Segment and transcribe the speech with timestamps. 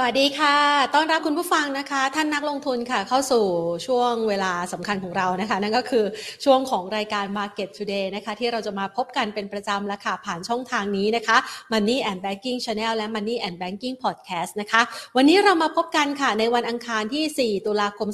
[0.00, 0.56] สวัสดีค่ะ
[0.94, 3.44] ต้อนรับคุณผู้ฟังนะคะ ท่านนักลงทุนค่ะ เข้าสู่
[3.86, 6.04] ช่วงเวลาสำคัญของเรานะคะ นั่นก็คือ
[6.44, 11.36] ช่วงของรายการ Market Today นะคะ ที่เราจะมาพบกันเป็นประจำแล้วค่ะ ผ่านช่องทางนี้นะคะ
[11.72, 14.82] Money and Banking Channel และ Money and Banking Podcast นะคะ
[15.16, 18.08] วันนี้เรามาพบกันค่ะ ในวันอังคารที่ 4 ตุลาคม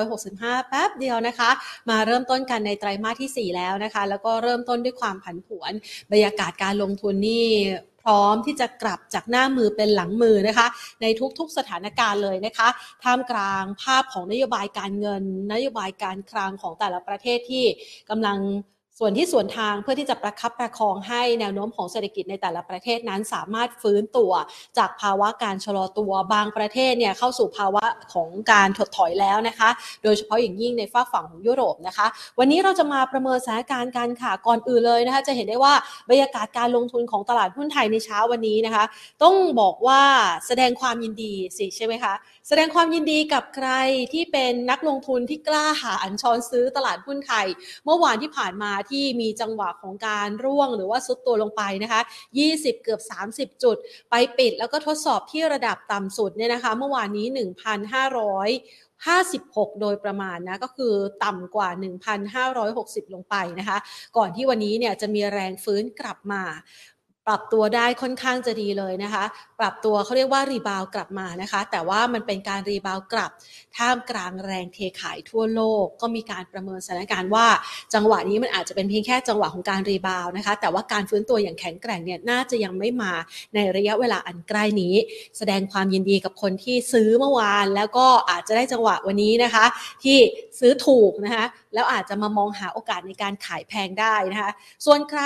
[0.00, 1.50] 2565 แป๊บเดียวนะคะ
[1.90, 5.72] มาเริ่มต้นกันในไตรมาสที่ 4 แล้วนะคะ แล้วก็เริ่มต้นด้วยความผันผวน
[6.12, 7.46] บรรยากาศการลงทุนนี่
[8.04, 10.66] พร้อมที่จะกลับจากหน้ามือเป็นหลังมือนะคะ
[11.02, 11.06] ใน
[11.38, 12.68] ทุกๆสถานการณ์เลยนะคะ
[13.02, 17.64] ท่ามกลางภาพของนโยบายการเงิน นโยบายการคลังของแต่ละประเทศที่
[18.10, 18.38] กำลัง
[19.04, 24.32] ส่วนที่ส่วนทางเพื่อที่จะประคับประคองให้แนวโน้มของเศรษฐกิจในแต่ละประเทศนั้นสามารถฟื้นตัว
[24.78, 29.70] จากภาวะการชะลอตัวบางประเทศเนี่ยเข้าสู่ภาวะของการถดถอยแล้วนะคะ
[30.02, 32.06] โดยเฉพาะอย่างยิ่งในฝากฝั่งของยุโรปนะคะ
[32.38, 35.74] วันนี้เราจะมาประเมินสถานการณ์กันค่ะก่อนอื่นเลยนะคะจะเห็นได้ว่า
[36.10, 38.84] บรรยากาศการลงทุนของตลาดหุ้นไทยในเช้าวันนี้นะคะ
[39.22, 40.00] ต้องบอกว่า
[40.46, 42.14] แสดงความยินดีสิใช่ไหมคะ
[42.48, 43.70] แสดงความยินดีกับใคร
[44.12, 47.46] ที่เป็นนักลงทุนที่กล้าหาอันชอนซื้อตลาดหุ้นไทย
[47.84, 52.00] เมื่อวานที่ผ่านมาที่มีจังหวะของการร่วงหรือว่าซุดตัวลงไปนะคะ
[52.42, 53.00] 20 เกือบ
[53.34, 53.76] 30 จุด
[54.10, 57.38] ไปปิดแล้วก็ทดสอบที่ระดับต่ำสุดเนี่ยนะคะ เมื่อวานนี้ 1,500
[59.10, 61.68] 56 โดยประมาณนะก็คือต่ำกว่า
[62.42, 63.78] 1,560 ลงไปนะคะ
[64.16, 66.42] ก่อนที่วันนี้เนี่ยจะมีแรงฟื้นกลับมา
[67.28, 69.24] ปรับตัวได้ค่อนข้างจะดีเลยนะคะ
[69.60, 73.30] ปรับตัวเขาเรียกว่า rebound กลับมานะคะ แต่ว่ามันเป็นการ rebound กลับ
[73.76, 77.46] ท่ามกลางแรงเทขายทั่วโลก ก็มีการประเมินสถานการณ์ว่า
[77.94, 83.12] จังหวะนี้มันอาจจะเป็นเพียงแค่จังหวะของการ rebound นะคะ แต่ว่าการฟื้นตัวอย่างแข็งแกร่งเนี่ยน่าจะยังไม่มา
[83.54, 84.94] ในระยะเวลาอันใกล้นี้
[85.38, 89.64] แสดงความยินดีกับคนที่ซื้อเมื่อวาน แล้วก็อาจจะได้จังหวะวันนี้นะคะ
[90.04, 90.18] ที่
[90.60, 94.50] ซื้อถูกนะคะแล้วอาจจะมามองหาโอกาสในการขายแพงได้นะคะ
[94.86, 95.22] ส่วนใคร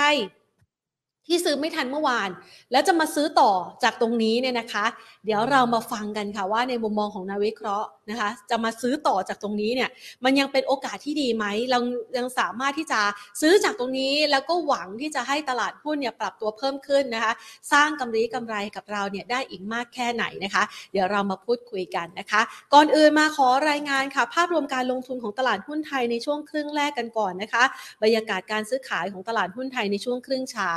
[1.27, 2.29] ที่ซื้อไม่ทันเมื่อวาน
[2.71, 3.51] แล้วจะมาซื้อต่อ
[3.83, 4.85] จากตรงนี้เนี่ยนะคะ
[5.25, 9.89] เดี๋ยวเรามาฟังกันค่ะว่าในมุมมองของนักวิเคราะห์นะคะ จะมาซื้อต่อจากตรงนี้เนี่ย
[10.23, 11.79] มันยังเป็นโอกาสที่ดีไหมเรา
[12.17, 13.01] ยังสามารถที่จะ
[13.41, 17.33] ซื้อจากตรงนี้ แล้วก็หวังที่จะให้ตลาดหุ้นเนี่ยปรับตัวเพิ่มขึ้นนะคะ
[17.71, 22.41] สร้างกำไรกำไรกับเราเนี่ยได้อีกมากแค่ไหนนะคะ เดี๋ยวเรามาพูดคุยกันนะคะ
[22.73, 27.63] ก่อนอื่นมาขอรายงานค่ะ ภาพรวมการลงทุนของตลาดหุ้นไทยในช่วงครึ่งแรกกันก่อนนะคะ
[28.03, 30.71] บรรยากาศการซื้อขายของตลาดหุ้นไทยในช่วงครึ่งเช้า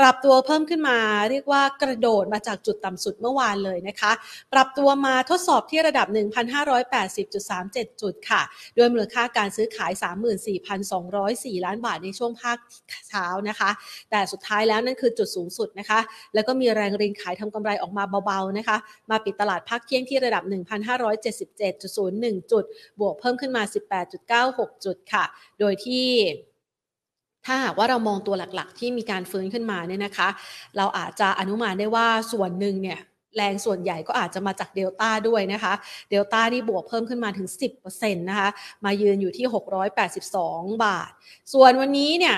[0.00, 0.98] ปรับตัวเพิ่มขึ้นมา
[1.30, 4.12] เรียกว่ากระโดดมาจากจุดต่ำสุดเมื่อวานเลยนะคะ
[4.52, 6.06] ปรับตัวมาทดสอบที่ระดับ
[7.04, 8.42] 1,580.37 จุดค่ะ
[8.76, 9.92] ด้วยมูลค่าการซื้อขาย
[10.78, 12.58] 34,204 ล้านบาทในช่วงภาค
[13.08, 13.70] เช้านะคะ
[14.10, 16.00] แต่สุดท้ายแล้วนั่นคือจุดสูงสุดนะคะ
[16.34, 18.76] แล้วก็มีแรงรินขายทำกำไรออกมาเบาๆนะคะ
[19.10, 20.42] มาปิดตลาดภาคเที่ยงที่ระดับ
[21.46, 22.64] 1,577.01 จุด
[23.00, 23.62] บวกเพิ่มขึ้นมา
[24.44, 25.24] 18.96 จุดค่ะ
[25.60, 26.06] โดยที่
[27.46, 30.28] ถ้าหากว่าเรามองตัวหลักๆ ที่มีการฟื้นขึ้นมาเนี่ยนะคะ
[30.76, 33.00] เราอาจจะอนุมานได้ว่าส่วนหนึ่งเนี่ย
[33.36, 35.72] แรงส่วนใหญ่ก็อาจจะมาจากเดลต้าด้วยนะคะ
[36.10, 37.48] เดลต้านี่บวกเพิ่มขึ้นมาถึง
[37.84, 38.48] 10%นะคะ
[38.84, 39.46] มายืนอยู่ที่
[40.14, 41.10] 682 บาท
[41.52, 42.36] ส่วนวันนี้เนี่ย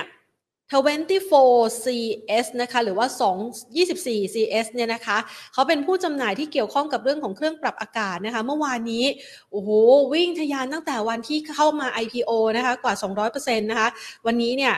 [0.71, 5.17] 24 CS นะคะ หรือว่า 2 24 CS เนี่ยนะคะ
[5.53, 9.05] เขาเป็นผู้จำหน่ายที่เกี่ยวข้องกับเรื่องของเครื่องปรับอากาศนะคะ เมื่อวานนี้
[9.51, 9.69] โอ้โห
[10.13, 12.93] วิ่งทะยานตั้งแต่วันที่เข้ามา IPO นะคะ กว่า
[13.31, 13.89] 200%นะคะ
[14.25, 14.75] วันนี้เนี่ย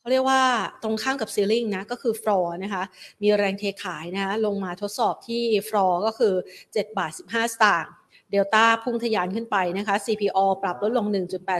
[0.00, 0.42] เขาเรียกว่า
[0.82, 2.82] ตรงข้ามกับ ceiling นะก็คือฟลอร์นะคะ
[3.22, 6.34] มีแรงเทขายนะคะลงมาทดสอบที่ฟลอร์ก็คือ
[6.66, 7.92] 7บาท15 สตางค์
[8.30, 11.06] เดลต้าพุ่งทะยานขึ้นไปนะคะ CPO ปรับลดลง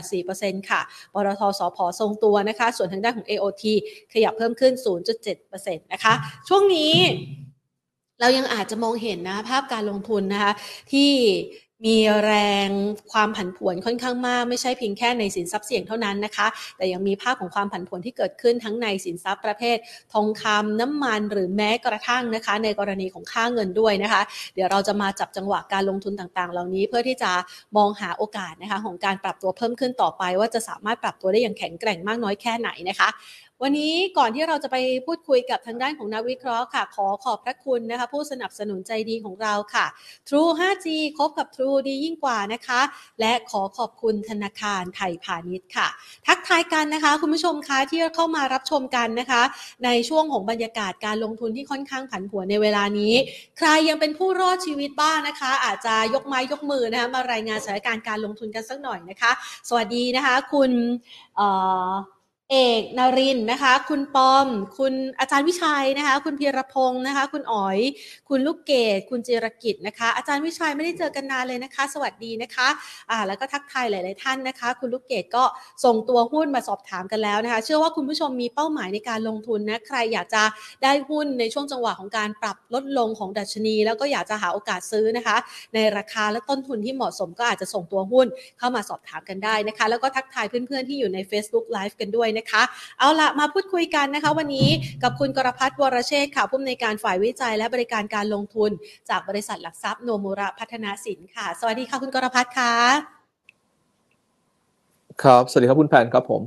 [0.09, 0.81] 1.84%ค่ะ
[1.13, 3.63] ปตทสพอทรงตัวนะคะ ส่วนทางด้านของ AOT
[4.13, 4.73] ขยับเพิ่มขึ้น
[5.27, 6.13] 0.7%นะคะ
[6.47, 6.93] ช่วงนี้
[8.19, 10.51] เรายังอาจจะมองเห็นนะภาพการลงทุนนะคะ
[10.91, 11.11] ที่
[11.85, 12.33] มีแร
[12.67, 12.69] ง
[13.11, 19.77] ความผันผวนค่อนข้างมาก ไม่ใช่เพียงแค่ในสินทรัพย์เสี่ยงเท่านั้นนะคะ แต่ยังมีภาพของความผันผวนที่เกิดขึ้นทั้งในสินทรัพย์ประเภท
[20.13, 24.21] ทองคำน้ำมันหรือแม้กระทั่งนะคะ ในกรณีของค่าเงินด้วยนะคะ
[24.53, 27.31] เดี๋ยวเราจะมาจับจังหวะการลงทุนต่างๆ เหล่านี้เพื่อที่จะ
[27.77, 33.09] มองหาโอกาสนะคะของการปรับตัวเพิ่มขึ้นต่อไป ว่าจะสามารถปรับตัวได้อย่างแข็งแกร่งมากน้อยแค่ไหนนะคะ
[33.65, 39.85] วันนี้ก่อนที่เราจะไปพูดคุยกับทางด้านของนักวิเคราะห์ค่ะ ขอขอบพระคุณนะคะผู้สนับสนุนใจดีของเราค่ะ
[40.29, 40.87] True 5G
[41.17, 42.81] คบกับ True ดียิ่งกว่านะคะ
[43.19, 45.87] และขอขอบคุณธนาคารไทยพาณิชย์ค่ะ
[46.27, 49.41] ทักทายกันนะคะ คุณผู้ชมคะที่เข้ามารับชมกันนะคะ
[49.85, 53.13] ในช่วงของบรรยากาศการลงทุนที่ค่อนข้างผันผวนในเวลานี้
[53.57, 59.31] ใครยังเป็นผู้รอดชีวิตบ้างนะคะ อาจจะยกไม้ยกมือนะคะมารายงานสถานการณ์การลงทุนกันสักหน่อยนะคะ
[59.69, 60.71] สวัสดีนะคะ คุณ
[62.53, 64.47] เอกนรินนะคะ คุณปอม
[64.77, 67.79] คุณอาจารย์วิชัยนะคะ คุณพีรพงศ์นะคะ คุณอ๋อย
[68.29, 72.67] คุณลูกเกดคุณจิรกิจนะคะ อาจารย์วิชัยไม่ได้เจอกันนานเลยนะคะ สวัสดีนะคะ
[73.11, 75.43] อ่าแล้วก็ทักทายหลาย ๆ ท่านนะคะ คุณลูกเกดก็
[75.83, 80.43] ส่งตัวหุ้นมาสอบถามกันแล้วนะคะ เชื่อว่าคุณผู้ชมมีเป้าหมายในการลงทุนนะใครอยากจะ
[80.83, 85.37] ได้หุ้นในช่วงจังหวะของการปรับลดลงของดัชนี แล้วก็อยากจะหาโอกาสซื้อนะคะ
[85.73, 88.27] ในราคาและต้นทุนที่เหมาะสมก็อาจจะส่งตัวหุ้น
[88.59, 92.42] เข้ามาสอบถามกันได้นะคะ แล้วก็ทักทายเพื่อน ๆ ที่อยู่ใน Facebook Live กันด้วยนะคะ
[92.99, 94.67] เอาละมาพูดคุยกันนะคะ วันนี้
[95.03, 98.71] กับคุณกรพัฒน์วรเชษฐ์ค่ะผู้อำนวยการฝ่ายวิจัยและบริการการลงทุน
[99.09, 102.73] จากบริษัทหลักทรัพย์โนมูระพัฒนาสินค่ะ สวัสดีค่ะคุณกรพัฒน์ค่ะ
[105.23, 106.41] ครับ สวัสดีครับคุณแพนครับผม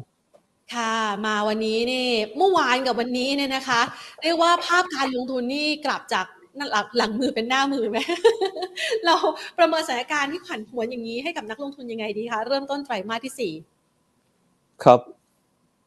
[0.74, 0.94] ค่ะ
[1.26, 3.80] มาวันนี้นี่เมื่อวานกับวันนี้เนี่ยนะคะ
[4.22, 6.26] เรียกว่าภาพการลงทุนนี่กลับจาก
[6.56, 7.98] หลังหลังมือเป็นหน้ามือไหม
[9.04, 9.14] เรา
[9.58, 13.52] ประเมินสถานการณ์ที่ผันผวนอย่างนี้ให้กับนักลงทุนยังไงดีคะ เริ่มต้นไตรมาสที่สี่
[14.84, 15.00] ครับ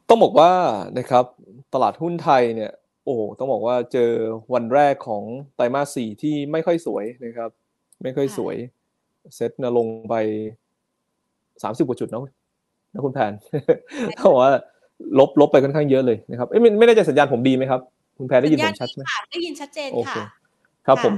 [0.09, 0.51] ต้องบอกว่า
[0.97, 1.25] นะครับ
[1.73, 2.71] ตลาดหุ้นไทยเนี่ย
[3.05, 4.11] โอ้ต้องบอกว่าเจอ
[4.53, 5.23] วันแรกของ
[5.55, 7.49] ไตรมาสสี่ที่ไม่ค่อยสวยนะครับ
[8.03, 8.55] ไม่ค่อยสวย
[9.35, 10.15] เซ็ตนะลงไป
[11.63, 12.23] สามสิบกว่าจุดนะ
[12.93, 13.33] นะคุณแพน
[14.17, 14.53] เขาบอกว่า
[15.19, 17.81] ลบลบไปค่อนข้างเยอะเลยนะครับเอ้ยไม่ไม่ได้จะสัญญาณผมดีไหมครับ
[18.17, 20.25] คุณแพนได้ยินผมชัดไหมค่ะได้ยินชัดเจนโอเคค่ะ
[20.87, 21.13] ครับค่ะผม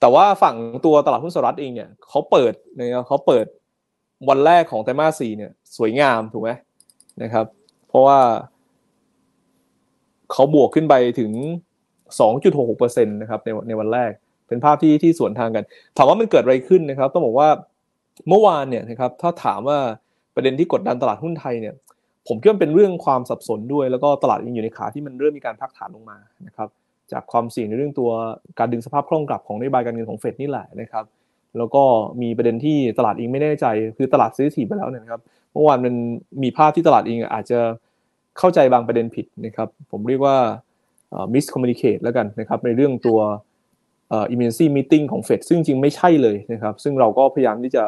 [0.00, 3.46] แต่ว่าฝั่งตัวตลาดหุ้นสหรัฐเองเนี่ยเขาเปิดนะครับเขาเปิด
[4.28, 6.50] วันแรกของไตรมาสสี่เนี่ย สวยงามถูกไหม
[7.22, 7.57] นะครับเพ
[7.98, 8.20] ราะว่า
[10.32, 11.32] เขาบวกขึ้นไปถึง
[12.18, 14.10] 2.66%นะครับในในวันแรก
[14.48, 15.64] เป็นภาพที่ที่สวนทางกัน
[15.96, 17.48] ถามว่ามันเกิดอะไรขึ้นนะครับ ต้องบอกว่า
[18.28, 19.78] เมื่อวานเนี่ยนะครับถ้าถามว่า
[20.34, 21.74] ประเด็นที่กดดันตลาดหุ้นไทยเนี่ย
[22.28, 26.68] ผมคิดว่ามันเป็นเรื่องความสับสนด้วย แล้วก็ตลาดยังอยู่ในขาที่มันเริ่มมีการพักฐานลงมานะครับ
[27.12, 28.10] จากความเสี่ยงในเรื่องตัว
[28.58, 31.04] การดึงสภาพคล่องกลับของนโยบายการเงินของเฟดนี่แหละนะครับ
[31.58, 31.82] แล้วก็
[32.22, 33.66] มีประเด็นที่ตลาดเองไม่แน่ใจ
[33.96, 35.20] คือตลาดซื้อถีบไปแล้วเนี่ยนะครับ
[35.52, 35.94] เมื่อวานมัน
[36.42, 37.60] มีภาพที่ตลาดเองอาจจะ
[38.38, 40.36] เข้าใจบางประเด็นผิดนะครับ ผมเรียกว่า
[41.34, 43.18] miscommunicate แล้วกันนะครับในเรื่องตัว
[44.32, 47.84] emergency meeting ของเฟดซึ่งจริงไม่ใช่เลยนะครับ ซึ่งเราก็พยายามที่จะ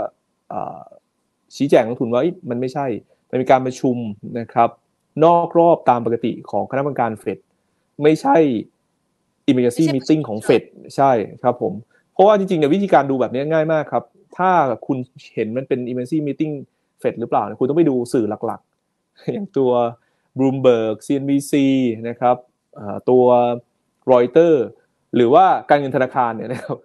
[1.57, 2.87] ชี้แจงนักทุนว่ามันไม่ใช่
[3.31, 3.97] มันมีการประชุม
[4.39, 4.71] นะครับ
[5.25, 7.39] นอกรอบตามปกติของคณะกรรมการเฟด
[8.03, 8.37] ไม่ใช่
[9.51, 10.63] emergency meeting ของเฟด
[10.97, 11.11] ใช่
[11.43, 11.73] ครับผม
[12.13, 14.05] เพราะว่าจริงๆเนี่ยวิธีการดูแบบนี้ง่ายมากครับ
[14.37, 14.51] ถ้า
[14.87, 14.97] คุณ
[15.35, 16.55] เห็นมันเป็น emergency meeting
[17.01, 19.71] เฟดหรือเปล่า คุณต้องไปดูสื่อหลักๆ อย่างตัว
[20.39, 21.53] Bloomberg CNBC
[22.09, 22.37] นะครับ
[23.11, 23.25] ตัว
[24.11, 24.61] Reuters
[25.17, 26.77] หรือว่าการเงินธนาคารเนี่ยนะครับ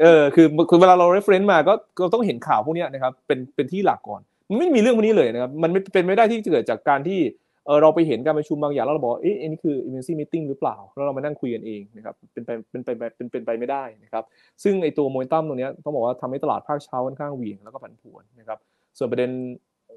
[0.00, 7.20] เออคือคือเวลาเรา reference มาก็ก็ต้องเห็นข่าวพวกนี้นะครับเป็นเป็นที่หลักก่อน มันไม่มีเรื่องพวกนี้เลยนะครับมันไม่เป็นไม่ได้ที่จะเกิดจากการที่
[7.66, 14.24] เออเราไปเห็นการประชุมบางอย่างแล้วเราบอกเอ๊ะอันนี้คือ emergency meeting หรือเปล่า แล้วเรามานั่งคุยกันเองนะครับเป็นไปเป็นไปเป็นเป็นไปไม่ได้นะครับ
[14.62, 18.58] ซึ่งไอตัวโมเมนตัมตรงนี้ต้องบอกว่าทำให้ตลาดภาคเช้าค่อนข้างเหวี่ยงแล้วก็ผันผวนนะครับ
[18.98, 19.30] ส่วนประเด็น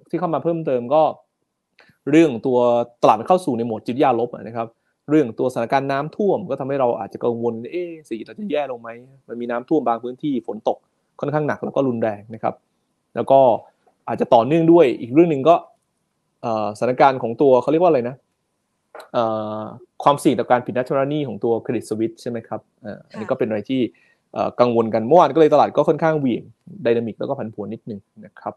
[0.10, 1.02] ที่เข้ามาเพิ่มเติมก็
[2.10, 2.60] เรื่องตัว
[3.02, 4.68] ตลาดเข้าสู่ในโหมดจิตยาลบนะครับ
[5.10, 8.90] เรื่องตัวสถานการณ์น้ำท่วมก็ทำให้เราอาจจะกังวลเอ๊ะสิเราจะแย่ลงไหม
[9.28, 10.78] มันมีน้ำท่วมบางพื้นที่ฝนตก
[11.20, 12.56] ค่อนข้างหนักแล้วก็รุนแรงนะครับ
[13.16, 13.40] แล้วก็
[14.08, 15.56] อาจจะต่อเนื่องด้วยอีกเรื่องหนึ่งก็
[16.78, 18.16] สถานการณ์ของตัวเขาเรียกว่าอะไรนะ
[20.04, 22.62] ความเสี่ยงต่อการผิดนัดชำระหนี้ของตัว Credit Suisse ใช่ไหมครับ
[23.10, 23.82] อันนี้ก็เป็นอะไรที่
[24.60, 26.44] กังวลกันเมื่อวานก็เลยตลาดก็ค่อนข้างเหวี่ยง
[26.86, 28.54] dynamic แล้วก็ผันผวนนิดนึงนะครับ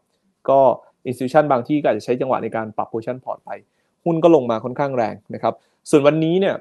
[0.49, 0.59] ก็
[1.07, 3.49] institution บางที่ก็อาจจะใช้จังหวะในการปรับ position port ไป
[4.05, 5.53] หุ้นก็ลงมาค่อนข้างแรงนะครับ
[5.89, 6.55] ส่วนวันนี้เนี่ย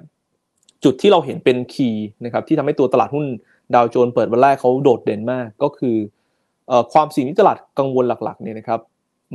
[0.84, 3.26] จุดที่เราเห็นเป็น key นะครับที่ทำให้ตัวตลาดหุ้น
[3.74, 5.96] ดาวโจนส์เปิดวันแรกเขาโดดเด่นมากก็คือ
[6.92, 8.80] ความสิ่งที่ตลาดกังวลหลักๆเนี่ยนะครับ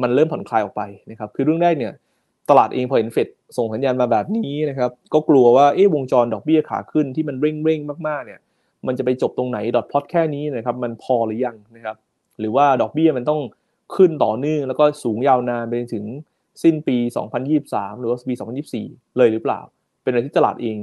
[0.02, 1.94] มันเริ่มผ่อนคลายออกไปนะครับคือเรื่องแรกเนี่ย
[2.50, 3.28] ตลาดเองพอเห็นเฟด
[3.58, 8.40] ส่งสัญญาณมาแบบนี้นะครับก็กลัวว่าเอ๊ะวงจรดอกเบี้ยขาขึ้นที่มันเร่งเร่งมากๆเนี่ย
[8.88, 11.96] มันจะไปจบตรงไหนดอทพอตแค่นี้นะครับมันพอหรือยังนะครับ
[12.40, 13.40] หรือว่าดอกเบี้ยมันต้อง
[13.96, 16.06] ขึ้นต่อเนื่องแล้วก็สูงยาวนานไปถึง
[16.64, 16.98] สิ้นปี
[17.50, 18.36] 2023 หรือว่าปี
[18.76, 19.60] 2024 เลยหรือเปล่า
[20.04, 20.78] เป็นอะไรที่ตลาดเอง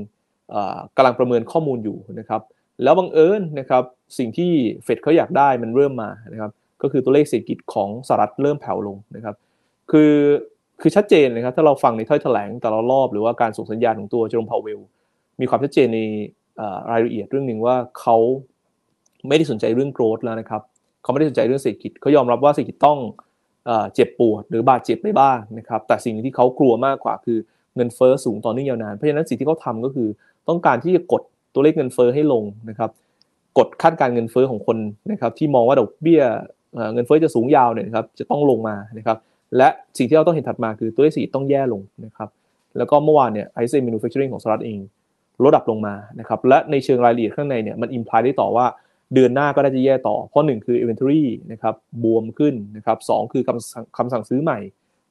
[0.96, 2.42] กำลังประเมินข้อมูลอยู่นะครับ
[2.82, 3.82] แล้วบังเอิญนะครับ
[4.18, 4.52] สิ่งที่
[4.84, 6.50] เฟดเขาอยากได้มันเริ่มมานะครับ
[6.82, 9.34] ก็คือตัวเลขเศรษฐกิจของสหรัฐเริ่มแผ่วลงนะครับ
[9.90, 10.14] คือ
[10.80, 14.80] คือชัดเจนนะครับ ถ้าเราฟังในถ้อยแถลงแต่ละรอบหรือว่าการส่งสัญญาณของตัวเจอร์มพาวเวล
[15.40, 16.00] มีความชัดเจนใน
[16.90, 18.16] รายละเอียดเรื่องหนึ่งว่าเขา
[19.28, 20.62] ไม่ได้สนใจเรื่องโกรธแล้วนะครับ
[21.06, 22.98] เขาไม่ได้สนใจเรื่องเศรษฐกิจเขายอมรับว่าเศรษฐกิจต้อง
[23.94, 27.38] เจ็บปวดหรือบาดเจ็บไปบ้างนะครับ แต่สิ่งที่เขากลัวมากกว่าคือ
[27.76, 30.08] เงินเฟ้อสูงต่อเนื่องยาวนาน เพราะฉะนั้นสิ่งที่เขาทาก็คือ
[30.48, 31.22] ต้องการที่จะกด
[31.54, 32.90] ตัวเลขเงินเฟ้อให้ลงนะครับ
[33.58, 34.78] กดคาดการเงินเฟ้อของคน
[35.10, 36.22] นะครับ ที่มองว่าดอกเบี้ย
[36.94, 39.18] เงินเฟ้อจะสูงยาวเนี่ยครับจะต้องลงมานะครับ
[39.56, 42.28] และสิ่งที่เราต้องเห็นถัดมาคือตัวเลขเศรษฐกิจต้องแย่ลงนะครับ
[42.78, 44.78] แล้วก็เมื่อวานเนี่ย ISM Manufacturing ของสหรัฐเอง
[45.42, 48.66] ลดดับลงมานะครับและในเชิงรายละเอียดข้างในเนี่ยมันอิมพลายได้ต่อว่า
[49.14, 54.58] เดือนหน้าก็ได้จะแย่ต่อ เพราะหนึ่งคือ inventory นะครับบวมขึ้นนะครับสคือคำคำสั่งซื้อใหม่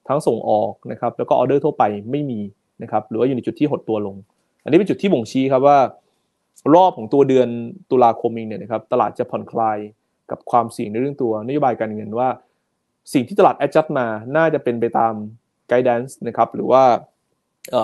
[0.08, 2.40] ทั้งส่งออกนะครับแล้วก็ออเดอร์ทั่วไปไม่มี
[2.82, 4.16] นะครับหรือว่าอยู่ในจุดที่หดตัวลง
[4.62, 5.78] อันนี้เป็นจุดที่บ่งชี้ครับว่า
[6.74, 7.48] รอบของตัวเดือน
[7.90, 9.78] ตุลาคมเองเนี่ยนะครับตลาดจะผ่อนคลาย
[10.30, 12.28] กับความเสี่ยงในเรื่องตัวนโยบายการเงินว่า
[13.12, 15.14] สิ่งที่ตลาด adjust มาน่าจะเป็นไปตาม
[15.70, 16.82] guidance นะครับหรือว่า
[17.70, 17.74] เ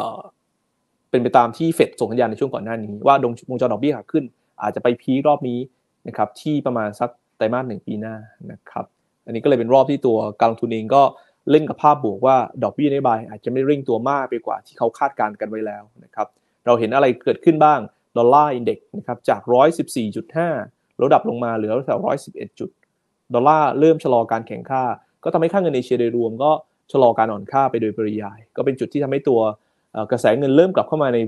[1.10, 4.24] เป็นไปตามที่เฟดส่งสัญญาณในช่วงก่อนหน้านี้ ว่าดงวงจรดอกเบี้ยขาขึ้น
[4.62, 5.58] อาจจะไปพีรอบนี้
[6.08, 8.14] นะครับที่ประมาณสักไตรมาสหนึ่งปีหน้า
[8.52, 8.84] นะครับ
[9.26, 11.02] อันนี้ก็เลยเป็นรอบที่ตัวการลงทุนเองก็
[11.50, 16.26] เล่นกับภาพบวกว่าดอกเบี้ยนโยบายอาจจะไม่เร่งตัวมากไปกว่าที่เขาคาดการณ์กันไว้แล้วนะครับ
[16.66, 17.80] เราเห็นอะไรเกิดขึ้นบ้าง
[18.16, 19.40] dollar index นะครับจาก
[20.20, 22.70] 114.5ลดระดับลงมาเหลือแถว111 จุด
[23.34, 24.82] ดอลลาร์เริ่มชะลอการแข็งค่า
[25.24, 26.50] ก็ทำให้ค่าเงินเอเชียโดยรวมก็
[26.92, 29.40] ชะลอการอ่อนค่าไปโดยปริยาย ก็เป็นจุดที่ทำให้ตัว
[30.10, 31.18] กระแสเงินเริ่มกลับเข้ามาใน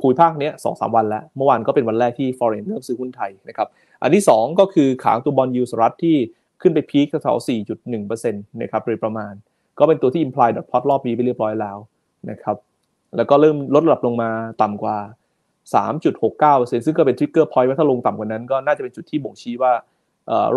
[0.00, 3.68] ภูมิภาคนี้สองสามวันแล้ว เมื่อวานก็เป็นวันแรกที่ foreign เริ่มซื้อหุ้นไทยนะครับ
[4.02, 6.16] อันที่ 2 ก็คือขาของตัว bond yield สหรัฐที่
[6.62, 7.36] ขึ้นไปพีคแถว
[7.84, 9.32] 4.1%นะครับโดยประมาณ
[9.78, 11.78] ก็เป็นตัวที่ imply dot plot รอบนี้ไปเรียบร้อยแล้ว
[12.30, 12.56] นะครับ
[13.16, 14.30] แล้วก็เริ่มลดระดับลงมา
[14.62, 14.98] ต่ำกว่า
[15.76, 19.72] 3.69%ซึ่งก็เป็นทริกเกอร์พอยต์ว่าถ้าลงต่ำกว่านั้นก็น่าจะเป็นจุดที่บ่งชี้ว่า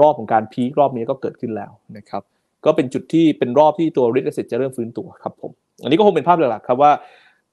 [0.01, 2.23] รอบของการพีครอบนี้ก็เกิดขึ้นแล้วนะครับ
[2.65, 6.91] ก็เป็นจุดที่เป็นรอบที่ตัว risk asset จะเริ่มฟื้นตัวครับผม อันนี้ก็คงเป็นภาพหลักๆครับว่า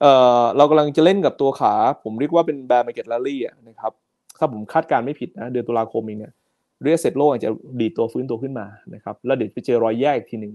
[0.01, 3.37] เอ่อเรากำลังจะเล่นกับตัวขา ผมเรียกว่าเป็น bear market rally
[3.69, 3.93] นะครับ
[4.39, 6.33] ถ้าผมคาดการไม่ผิดนะเดือนตุลาคมเองเนี่ย
[6.83, 10.53] เรียกเสร็จโลกอาจจะดีดตัวฟื้นตัวขึ้นมานะครับแล้วเดี๋ยวไปเจอรอยแยกอีกทีหนึ่ง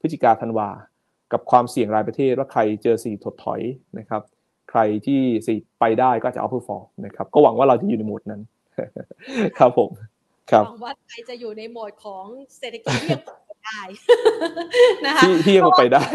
[0.00, 0.68] พฤศจิกาธันวา
[1.32, 3.60] กับความเสี่ยงรายประเทศว่าใครเจอสี่ถดถอย
[3.98, 4.22] นะครับ
[4.70, 8.42] ใครที่สี่ไปได้ก็จะเอาเพื่อฟอร์นะครับก็หวังว่าเราจะอยู่ในโหมดนั้น
[9.58, 9.90] ครับผม
[10.50, 12.24] ครับหวังว่าไทยจะอยู่ในโหมดของ
[12.58, 13.80] เศรษฐกิจที่ยังไปได้
[15.06, 16.06] นะคะที่ที่ยังไปได้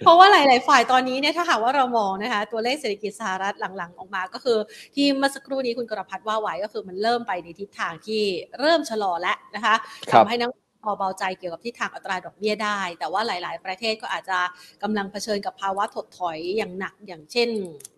[0.00, 4.58] เพราะว่าหลาย ๆ ฝ่ายตอนนี้เนี่ยถ้าหากว่าเรามองนะคะตัวเลขเศรษฐกิจสหรัฐหลัง ๆ ออกมาก็คือ
[4.94, 8.22] ที่เมื่อสักครู่นี้คุณกรพัฒน์ว่าไว้ก็คือมันเริ่มไปในทิศทางที่
[8.60, 9.74] เริ่มชะลอแล้วนะคะ
[10.12, 10.50] ทำให้นัก
[10.84, 14.38] พอเบาใจเกี่ยวกับทิศทางอัตราดอกเบี้ยได้ แต่ว่าหลาย ๆ ประเทศก็อาจจะ
[14.82, 17.48] กำลังเผชิญกับภาวะถดถอยอย่างหนักอย่างเช่น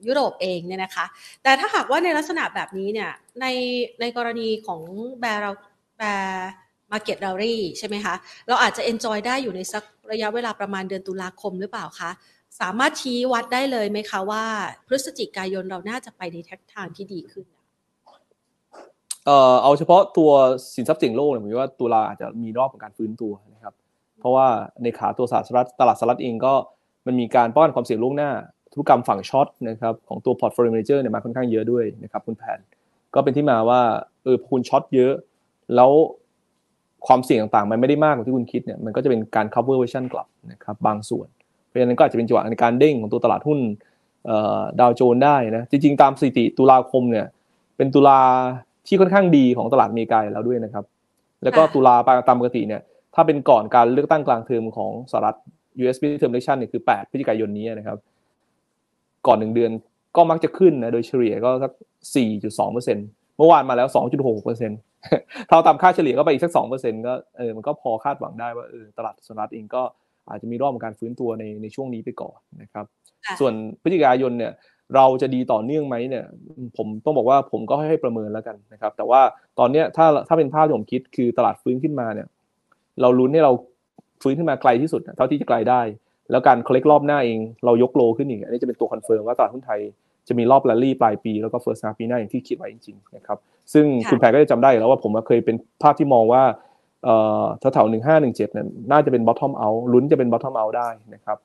[0.07, 1.05] ยุโรปเองเนี่ยนะคะ
[1.43, 3.47] แต่ถ้าหากว่าในลักษณะแบบนี้เนี่ยใน
[4.01, 4.83] ในกรณีของ
[5.21, 8.15] bear bear market rally ใช่ไหมคะ
[8.49, 12.11] เราอาจจะ enjoy ได้อยู่ในสักระยะเวลาประมาณเดือนตุลาคมหรือเปล่าคะ
[12.61, 14.45] สามารถชี้วัดได้เลยไหมคะว่า
[14.87, 17.47] พฤศจิกายนเราน่าจะไปในทิศทางที่ดีขึ้น
[19.27, 20.31] เอ่อเอาเฉพาะตัว
[20.75, 23.75] สินทรัพย์เสี่ยงโลกเนี่ยผมว่าตุลาอาจจะมีรอบของการฟื้นตัวนะครับ
[24.21, 24.47] เพราะว่า
[24.83, 26.55] ในขาตัวสหรัฐตลาดสหรัฐเองก็
[27.07, 28.31] มันมีการป้อนความเสี่ยงล่วงหน้า
[28.73, 32.59] ธุรกรรมฝั่งช็อตนะครับของตัว portfolio manager เนี่ยมาค่อนข้างเยอะด้วยนะครับคุณแผน
[33.15, 33.81] ก็เป็นที่มาว่า
[34.25, 35.13] เออคุณช็อตเยอะ
[35.77, 35.91] แล้ว
[37.09, 41.29] ความเสี่ยงต่างๆ มันไม่ได้มากกว่าที่คุณคิดเนี่ยมันก็จะเป็นการ cover version กลับนะครับบางส่วน
[41.67, 43.59] เพราะฉะนั้นก็อาจจะเป็นจังหวะในการเด้งของตัวตลาดหุ้น
[44.81, 47.27] ดาวโจนได้นะจริงๆ ตามสถิติตุลาคมเนี่ย
[47.77, 48.21] เป็นตุลา
[48.87, 50.85] ที่ค่อนข้างดีของตลาดอเมริกาแล้วด้วยนะครับ
[51.45, 51.95] แล้วก็ตุลา
[52.29, 52.81] ตามปกติเนี่ย
[53.15, 55.37] ถ้าเป็นก่อนการเลือกตั้งกลางเทอมของสหรัฐ
[55.83, 57.99] US midterm election เนี่ยคือ 8 พฤศจิกายนนี้นะครับ
[59.27, 59.71] ก่อนหนึ่งเดือน
[60.17, 61.73] ก็มักจะขึ้นนะโดยเฉลี่ยก็สัก
[62.15, 63.89] 4.2%เมื่อวานมาแล้ว
[64.49, 64.69] 2.6%
[65.51, 69.83] ถ้าตามค่าเฉลี่ยก็ไปอีกสัก2%ก็เออมันก็พอคาดหวังได้ว่าเออตลาดสหรัฐเองก็
[70.31, 72.85] อาจจะมีรอบของการฟื้นตัวในในช่วงนี้ไปก่อนนะครับ
[73.41, 73.53] ส่วน
[73.83, 74.53] พฤศจิกายนเนี่ย
[74.97, 76.25] เราจะดีต่อเนื่องไหมเนี่ย
[76.77, 79.21] ผมต้องบอกว่าผมก็ให้ประเมินแล้วกันนะครับ แต่ว่า
[79.59, 82.29] ตอนเนี้ยถ้าถ้าเป็นภาพที่ผมคิดคือตลาดฟื้นขึ้นมาเนี่ย
[83.01, 83.53] เราลุ้นให้เรา
[84.23, 85.81] ฟื้นขึ้นมาไกลที่สุดเท่าที่จะไกลได้
[86.31, 89.81] แล้วการ correct รอบหน้าเองเรายก low ขึ้นอีกอันนี้จะเป็นตัว confirm ว่าตลาดหุ้นไทย
[90.29, 93.39] จะมีรอบแรลลี่ปลายปีแล้วก็ first half ปีหน้าอย่างที่คิดไว้จริงๆนะครับ
[93.73, 96.43] ซึ่งคุณแพรก็จะจำได้แล้วว่าผมเคยเป็นภาพที่มองว่า
[97.05, 101.39] เอ่อแถวๆหนึ่งห้าหนึ่งเจ็ดเนี่ยน่าจะเป็น bottom out ลุ้นจะเป็น bottom out ได้นะครับ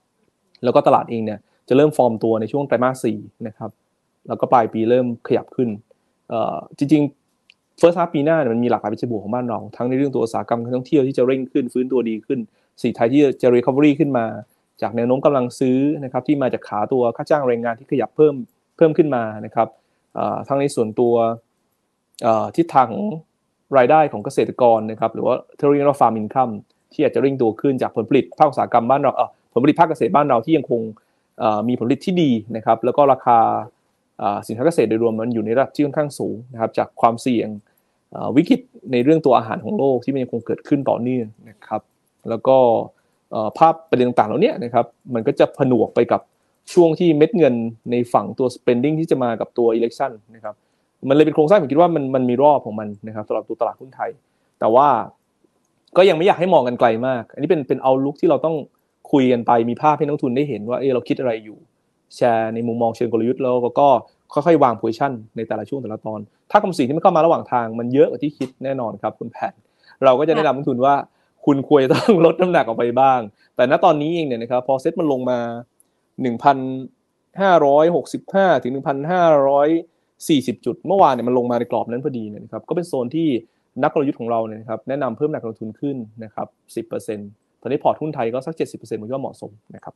[0.63, 3.71] แล้วก็ตลาดเองเนี่ยจะเริ่มฟอร์มตัวในช่วงไตรมาสสี่นะครับ
[4.27, 5.69] แล้วก็ปลายปีเริ่มขยับขึ้น
[6.29, 12.39] เอ่อจริงๆ first half ปีหน้าเนี่ยมันมีหลากหลายปัจจัยบวกของบ้านเรา ทั้งในเรื่องตัวอุตสาหกรรมการท่องเที่ยวที่จะเร่งขึ้นฟื้นตัวดีขึ้น
[12.81, 14.25] สีไทยที่จะ recovery ขึ้นมา
[14.81, 19.67] จากแนวโน้มกำลังซื้อนะครับที่มาจากขาตัวค่าจ้างแรงงานที่ขยับเพิ่มเพิ่มขึ้นมานะครับ
[20.47, 21.13] ทั้งในส่วนตัว
[22.57, 22.89] ทิศทาง
[23.77, 26.49] รายได้ของเกษตรกรนะครับหรือว่าตัว real farm income
[26.93, 29.11] ที่อาจจะเร่งตัวขึ้นจากผลผลิตภาคอุตสาหกรรมบ้านเรา
[29.53, 30.81] ผลผลิตภาคเกษตรบ้านเราที่ยังคง
[31.67, 33.37] มีผลผลิตที่ดีนะครับแล้วก็ราคา
[34.47, 37.47] สินค้าเกษตรโดยรวมมันอยู่ในระดับที่ค่อนข้างสูงนะครับจากความเสี่ยง
[38.37, 38.61] วิกฤต
[38.91, 41.81] ในเรื่องตัวอาหารของโลกที่มันยังคงเกิดขึ้นต่อเนื่องนะครับ
[42.29, 42.57] แล้วก็
[43.57, 46.21] ภาพประเด็นต่างๆเหล่านี้นะครับมันก็จะผนวกไปกับ
[46.73, 47.55] ช่วงที่เม็ดเงิน
[47.91, 50.55] ในฝั่งตัว spending ที่จะมากับตัว election นะครับ
[51.09, 54.09] มันเลยเป็นโครงสร้างผมคิดว่ามันมันมีรอบของมันนะครับสำหรับตัวตลาดหุ้นไทย
[54.59, 54.87] แต่ว่า
[55.97, 58.55] ก็ยังไม่อยากให้มองกันไกลมาก อันนี้เป็นเป็นเอาลุกที่เราต้อง
[59.11, 61.57] คุยกันไปมีภาพให้นักทุนได้เห็นว่าเออเราคิดอะไรอยู่
[62.15, 63.87] แชร์ในมุมมองเชิงกลยุทธ์แล้วก็
[64.33, 66.19] ค่อยๆวางโพซิชันในแต่ละช่วงแต่ละตอน
[66.51, 69.53] ถ้าคำสิ่งที่มันเข้ามาระหว่างทางมันเยอะกว่าที่คิดแน่นอนครับคุณแพน
[70.05, 70.95] เราก็จะแนะนำนักทุนว่า
[71.45, 73.19] คุณควรจะต้องลดน้ำหนักออกไปบ้าง
[73.55, 75.39] แต่ณตอนนี้เองเนี่ยนะครับพอเซ็ตมันลงมา
[76.21, 76.57] หนึ่งพัน
[77.41, 79.69] ห้าร้อยหกสิบห้าถึงหนึ่งพันห้าร้อย
[80.29, 83.27] สี่สิบจุด เมื่อวานเนี่ยมันลงมาในกรอบนั้นพอดีนะครับ ก็เป็นโซนที่
[83.83, 87.29] นักกลยุทธ์ของเราเนี่ยนะครับแนะนำเพิ่มน้ำหนักลงทุนขึ้นนะครับสิบเปอร์เซ็นต์
[87.61, 89.93] ตอนนี้พอร์ตหุ้นไทยก็สักเจ็ดสิบเปอร์เซ็นต์มันก็เหมาะสมนะครับ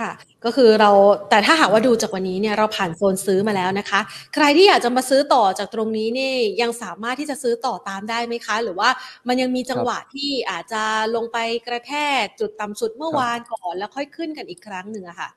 [0.00, 0.12] ค่ะ
[0.44, 0.90] ก็คือเรา
[1.30, 4.00] แต่ถ้าหากว่าดูจากวันนี้เนี่ยเราผ่านโซนซื้อมาแล้วนะคะ
[4.34, 8.88] ใครที่อยากจะมาซื้อต่อจากตรงนี้นี่ยังสามารถที่จะซื้อต่อตามได้ไหมคะ หรือว่า
[9.28, 10.82] มันยังมีจังหวะที่อาจจะ
[11.14, 11.92] ลงไปกระแท
[12.22, 15.28] กจุดต่ำสุดเมื่อวานก่อนแล้วค่อยขึ้นกันอีกครั้งหนึ่งอะค่ะ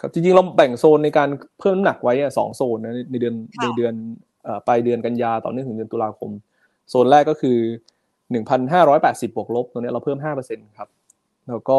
[0.00, 1.28] ครับจริงๆเราแบ่งโซนในการ
[1.60, 3.94] เพิ่มน้ำหนักไว้สองโซนนะในเดือนในเดือน
[4.66, 6.30] ปลายเดือนกันยาต่อเนื่องถึงเดือนตุลาคม
[6.90, 7.58] โซนแรกก็คือ
[8.30, 10.88] หนึ่งพันห้าร้อยแปดสิบบวกลบตรงนี้เราเพิ่มห้าเปอร์เซ็นต์ครับ
[11.48, 11.78] แล้วก็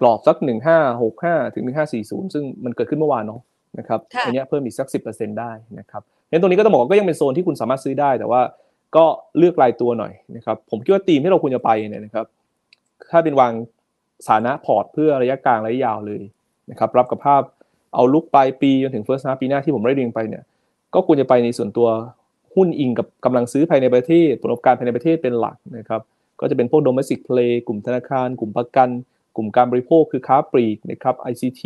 [0.00, 3.40] กรอบสักหนึ่งห้าหกห้าถึงหนึ่งห้าสี่ศูนย์ซึ่งมันเกิดขึ้นเมื่อวานเนาะ
[3.78, 8.40] นะครับอันนี้เพิ่มอีกสักสิบเปอร์เซ็นต์ได้นะครับเพราะตรงนี้ก็ต้องบอกก็ยังเป็นโซนที่คุณสามารถซื้อได้ แต่ว่า
[8.96, 9.04] ก็
[9.38, 12.26] เลือกรายตัวหน่อยนะครับผมคิดว่าธีมที่เราควรจะไปเนี่ยนะครับ
[13.10, 13.52] ถ้าเป็นวาง
[14.26, 16.22] สานะพอร์ตเพื่อระยะกลางระยะยาวเลย
[16.70, 17.42] นะครับรับกับภาพ
[17.94, 20.42] เอาลุกปลายปีจนถึงเฟิร์สฮาปีหน้าที่ผมได้เรียงไปเนี่ย
[20.94, 21.88] ก็ควรจะไปในส่วนตัว
[22.54, 26.00] หุ้นอิงกับกำลังซื้อภายในประเทศผลประกอบการภายในประเทศเป็นหลักนะครับ
[26.40, 28.88] ก็จะเป็นพวก domestic play กลุ่มธนาคาร กลุ่มประกัน
[29.36, 31.62] กลุ่มการบริโภคคือค้าปลีกนะครับ ICT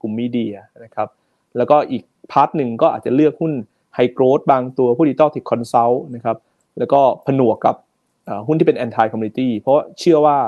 [0.00, 0.54] กลุ่ม media
[0.84, 1.08] นะครับ
[1.56, 3.52] แล้วก็อีก part หนึ่งก็อาจจะเลือกหุ้น
[3.94, 6.36] high growth บางตัวกลุ่ม digital tech consult นะครับ
[6.78, 7.76] แล้วก็ผนวกกับ
[8.46, 10.38] หุ้นที่เป็น anti commodity เพราะเชื่อว่า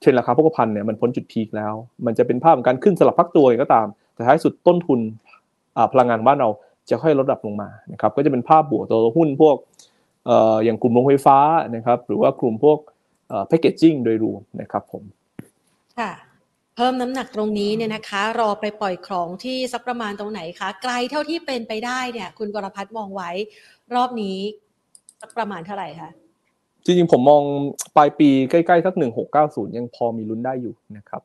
[0.00, 1.74] เทรนราคาโภคภัณฑ์เนี่ยมันพ้นจุด peak แล้ว
[2.06, 5.00] มันจะเป็นภาพของการขึ้นสลับพักตัวก็ตาม แต่ท้ายสุดต้นทุน
[5.92, 6.48] พลังงานบ้านเรา
[6.90, 9.56] จะค่อยลดระดับลงมานะครับก็จะเป็นภาพบวกตัวหุ้นพวก
[10.64, 11.38] อย่างกลุ่มโรงไฟฟ้า
[11.76, 12.78] นะครับหรือว่ากลุ่มพวก
[13.48, 15.02] packaging โดยรวมนะครับผม
[15.98, 16.12] ค่ะ
[16.76, 23.30] เพิ่มน้ำหนักตรงนี้เนี่ยนะคะ รอไปปล่อยของที่สักประมาณตรงไหนคะ ไกลเท่าที่เป็นไปได้เนี่ย คุณกรพัฒน์มองไว้
[23.94, 24.38] รอบนี้
[25.20, 26.10] สักประมาณเท่าไหร่คะ
[26.84, 27.42] จริงๆผมมอง
[27.96, 31.22] ปลายปีใกล้ๆสักหนึ่งหกเก้าศูนย์ยังพอมีลุ้นได้อยู่นะครับ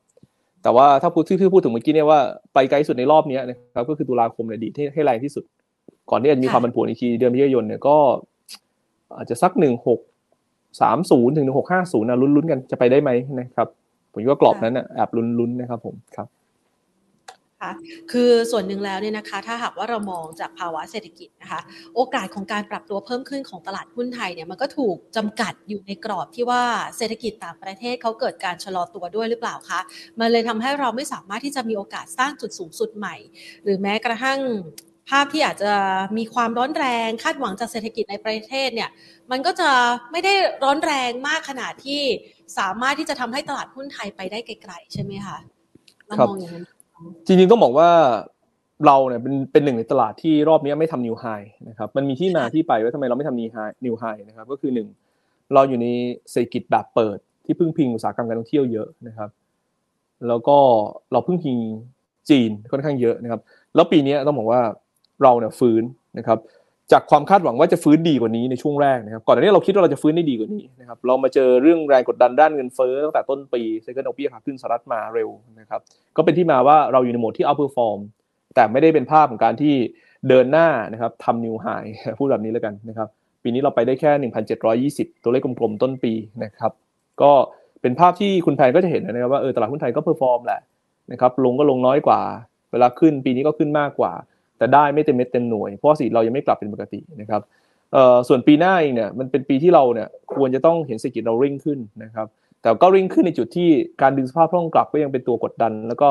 [0.63, 2.19] แต่ว่าถ้าพูดที่พูดถึงเมื่อกี้เนี่ยว่า
[2.53, 5.43] ไปไกลสุดในรอบนี้นะครับก็คือตุลาคมเนี่ยดีที่ให้แรงที่สุด
[6.09, 7.97] ก่อนที่จะมีความมันผวนอีกทีเดือนมิถุนายนเนี่ยก็
[9.17, 9.99] อาจจะสักหนึ่งหก
[10.81, 13.67] สามศูนย์ถึงหนึ่งหกห้าศูนย์นะลุ้นๆกันจะไปได้ไหมนะครับ
[14.17, 16.27] ผมว่ากรอบนั้นแอบลุ้นๆนะครับผมครับ
[17.61, 17.71] ค่ะ
[18.11, 21.61] คือส่วนหนึ่งแล้วเนี่ยนะคะ ถ้าหากว่าเรามองจากภาวะเศรษฐกิจนะคะ
[21.95, 26.63] โอกาสของการปรับตัวเพิ่มขึ้นของตลาดหุ้นไทยเนี่ยมันก็ถูกจำกัดอยู่ในกรอบที่ว่า
[26.97, 29.79] เศรษฐกิจต่างประเทศเขาเกิดการชะลอตัวด้วยหรือเปล่าคะ
[30.19, 33.15] มันเลยทำให้เราไม่สามารถที่จะมีโอกาสสร้างจุดสูงสุดใหม่
[33.63, 34.39] หรือแม้กระทั่ง
[35.09, 35.73] ภาพที่อาจจะ
[36.17, 38.89] มีความร้อนแรงคาดหวังจากเศรษฐกิจในประเทศเนี่ย
[39.31, 39.69] มันก็จะ
[40.11, 42.01] ไม่ได้ร้อนแรงมากขนาดที่
[42.59, 45.37] สามารถที่จะทำให้ตลาดหุ้นไทยไปได้ไกลๆใช่ไหมคะ
[46.07, 46.65] เรามองอย่างนั้น
[47.25, 47.89] จริงๆต้องบอกว่า
[48.85, 51.25] เราเนี่ยเป็นเป็นหนึ่งในตลาดที่รอบนี้ไม่ทำนิวไฮ
[51.69, 54.87] นะครับมันมีที่มาที่ไปว่าทำไมเราไม่ทำนิวไฮนิวไฮนะครับก็คือหนึ่ง
[55.53, 55.87] เราอยู่ใน
[56.31, 59.29] เศรษฐกิจแบบเปิด ที่พึ่งพิงอุตสาหกรรมการท่องเที่ยวเยอะนะครับ
[60.27, 60.57] แล้วก็
[61.11, 61.57] เราพึ่งพิง
[62.29, 63.41] จีนค่อนข้างเยอะนะครับ
[63.75, 64.61] แล้วปีนี้ต้องบอกว่า
[65.23, 65.83] เราเนี่ยฟื้น
[66.17, 66.37] นะครับ
[66.91, 75.81] จากความคาดหวังว่าจะฟื้นดีกว่านี้ในช่วงแรกนะครับก่อนหน้านี้เราคิดว่าเราจะฟื้นได้ดีกว่านี้นะครับเรามาเจอเรื่องแรงกดดันด้านเงินเฟ้อตั้งแต่ต้นปี cycle ดอกเบี้ยขาขึ้นสหรัฐมาเร็วนะครับ
[76.17, 77.99] ก็เป็นที่มาว่าเราอยู่ในโหมดที่ outperform
[78.55, 79.75] แต่ไม่ได้เป็นภาพของการที่
[80.29, 81.67] เดินหน้านะครับทำ new high
[82.19, 83.07] พูดแบบนี้แล้วกันนะครับ
[83.43, 84.11] ปีนี้เราไปได้แค่
[85.07, 86.71] 1,720 ตัวเลขกลมๆต้นปีนะครับ
[87.21, 87.31] ก็
[87.81, 90.61] เป็นภาพที่คุณแพนก็จะเห็นนะครับว่าเออตลาดหุ้นไทยก็ perform แหละ
[91.11, 92.21] นะครับลงก็ลงน้อยกว่า
[92.71, 94.11] เวลาขึ้นปีนี้ก็ขึ้นมากกว่า
[94.57, 97.41] แต่ได้ไม่เต็มเม็ดเต็มหน่วย เพราะเศรษฐกิจเรายังไม่กลับเป็นปกตินะครับ
[98.27, 102.27] ส่วนปีหน้าเองเนี่ยมันเป็นปีที่เราเนี่ยควรจะต้องเห็นเศรษฐกิจเราวิ่งขึ้นนะครับ
[102.61, 103.69] แต่ก็วิ่งขึ้นในจุดที่
[104.01, 106.09] การดึงสภาพคล่องกลับก็ยังเป็นตัวกดดัน แล้วก็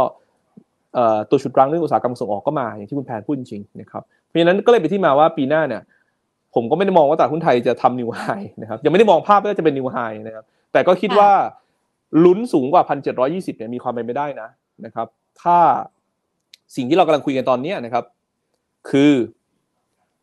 [1.30, 5.82] ตัวฉุดรั้งเรื่องอุตสาหกรรมส่งออกก็มาอย่างที่คุณแพนพูดจริงนะครับเพราะฉะนั้นก็เลยเป็นที่มาว่าปีหน้าเนี่ย
[6.54, 8.20] ผมก็ไม่ได้มองว่าตลาดหุ้นไทยจะทำ new high
[8.62, 11.30] นะครับยังไม่ได้มองภาพว่าจะเป็น new high นะครับแต่ก็คิดว่า
[12.24, 14.48] ลุ้นสูงกว่าพันเจ็ดร้อยยี่สิบเนี่ยมีความเป็นไปได้นะ
[14.84, 15.06] นะครับ
[15.42, 15.58] ถ้า
[16.76, 18.04] สิ่งที่เรากำลังคุยกันตอนนี้นะครับ
[18.90, 19.12] คือ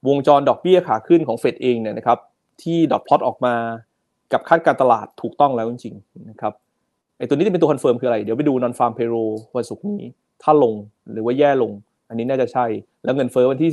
[0.08, 2.20] วงจรดอกเบี้ยขาขึ้นของเฟดเองเนี่ยนะครับ
[2.62, 3.56] ที่ dot plot ออกมา
[4.32, 6.54] กับคาดการณ์ตลาดถูกต้องแล้วจริงๆนะครับ
[7.18, 9.16] ไอ้ตัวนี้จะเป็นตัว confirm คืออะไร เดี๋ยวไปดู nonfarm payroll
[9.56, 10.10] วันศุกร์นี้
[10.44, 10.74] ถ้าลง
[11.12, 11.72] หรือว่าแย่ลง
[12.10, 12.66] อันนี้น่าจะใช่
[13.04, 13.70] แล้วเงินเฟ้อวันที่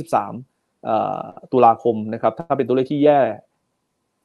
[0.73, 3.19] 13ตุลาคมนะครับ ถ้าเป็นตัวเลขที่แย่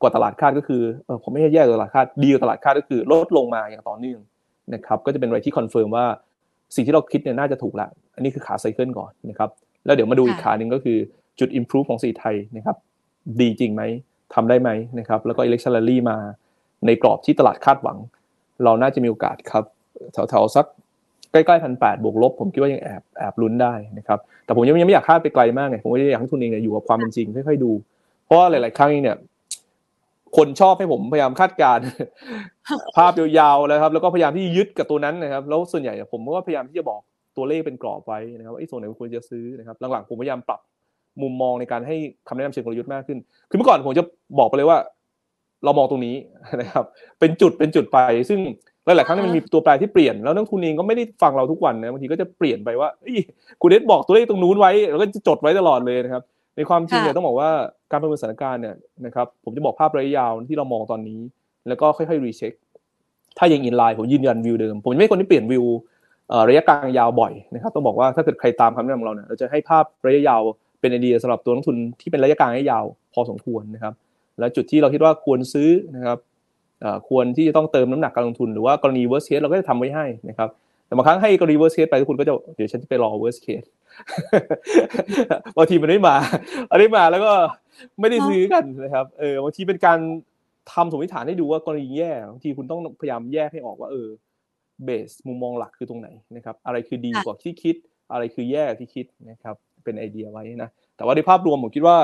[0.01, 4.21] กว่าตลาดคาดก็คือเออผมไม่ใช่แย่กว่าตลาดคาดดีกว่าตลาดคาดก็คือลดลงมาอย่างต่อเนื่อง
[4.75, 6.07] นะครับ ก็จะเป็นอะไรที่ confirm ว่า
[6.75, 9.51] สิ่งที่เราคิดเนี่ยน่าจะถูกแล้วอันนี้คือขา cycle ก่อนนะครับ
[9.87, 10.99] แล้วเดี๋ยวมาดูอีกขาหนึ่งก็คือ
[11.39, 12.77] จุด improve ของเศรษฐกิจไทยนะครับ
[13.41, 13.83] ดีจริงไหม
[14.35, 16.17] ทำได้ไหมนะครับแล้วก็ election rally มา
[16.87, 17.99] ในกรอบที่ตลาดคาดหวัง
[18.65, 19.65] เราน่าจะมีโอกาสครับ
[20.13, 20.67] แถวๆสัก
[21.33, 27.73] ใกล้ๆพันแปดบวกลบ ผมคิดว่ายังแอบแอบลุ้นได้นะครับแต่ผมยังไม่อยากคาดไปไกลมากไงผมก็อยากให้ทุนเองเนี่ยอยู่กับความเป็นจริงค่อยๆดู
[28.25, 29.17] เพราะว่าหลาย ๆ ครั้งเนี่ย
[30.37, 31.85] คนชอบให้ผมพยายามคาดการณ์
[32.97, 37.01] ภาพยาวๆแล้วครับ แล้วก็พยายามที่ยึดกับตัวนั้นนะครับ แล้วส่วนใหญ่ผมก็พยายามที่จะบอก
[37.37, 40.61] ตัวเลขเป็นกรอบไว้นะครับว่าไอ้ส่วนไหนควรจะซื้อนะครับหลังๆผมพยายามปรับ
[41.23, 41.97] มุมมองในการให้
[42.29, 43.19] คำแนะนำเชิงกลยุทธ์มากขึ้น
[43.51, 44.05] คือเมื่อก่อนผมจะ
[44.39, 44.79] บอกไปเลยว่า
[45.65, 46.17] เรามองตรงนี้
[46.61, 46.85] นะครับ
[47.21, 48.41] เป็นจุดเป็นจุดไป ซึ่ง
[48.85, 52.89] หลายๆครั้งมันมีตัวแปรที่เปลี่ยน แล้วนักทุนเองก็ไม่ได้ฟังเราทุกวันนะบางทีก็จะเปลี่ยนไปว่า
[53.61, 56.23] คุณเดชบอกตัวเลขตรงนู้นไว้แล้วก็จะจดไว้ตลอดเลยนะครับ
[56.57, 57.51] ในความจริงเนี่ยต้องบอกว่า
[57.91, 61.21] การประเมินสถานการณ์เนี่ยนะครับผมจะบอกภาพระยะยาวที่เรามองตอนนี้
[61.69, 62.53] แล้วก็ค่อยๆรีเช็ค
[63.39, 65.65] ถ้ายังอินไลน์ผมยืนยันวิวเดิม ผมไม่คนที่เปลี่ยนวิว
[66.49, 70.43] ระยะกลางยาวบ่อยนะครับต้องบอกว่าถ้าเกิดใครตามคำแนะนำของเราเนี่ยเราจะให้ภาพระยะยาว
[70.81, 72.85] เป็นไอเดียสำหรับตัวนักทุนที่เป็นระยะกลางระยะยาว
[73.15, 73.95] พอสมควรนะครับ
[74.39, 76.19] และจุดที่เราคิดว่าควรซื้อนะครับ
[77.09, 80.49] ควรที่จะต้องเติมน้ำหนักการลงทุนหรือว่ากรณี worst case เราก็จะทำไว้ให้นะครับ
[80.87, 83.69] แต่บางครั้งให้กรณี worst case ไปทุกคนก็จะเดี๋ยวฉันจะไปรอ worst case
[85.57, 86.17] บางทีมันไม่มา
[86.71, 87.33] อันนี้มาแล้วก็
[88.01, 89.99] ไม่ได้ซื้อกันนะครับเออบางทีเป็นการ
[90.73, 94.09] ทำสมมติฐานให้ดูว่ากรณีแย่บางทีคุณต้องพยายามแยกให้ออกว่าเออ
[94.85, 97.77] เบสมุมมองหลักคือตรงไหนนะครับอะไรคือดีกว่าที่คิด
[98.13, 101.99] อะไรคือแย่ที่คิดนะครับเป็นไอเดียไว้นะแต่ว่าในภาพรวมผมคิดว่า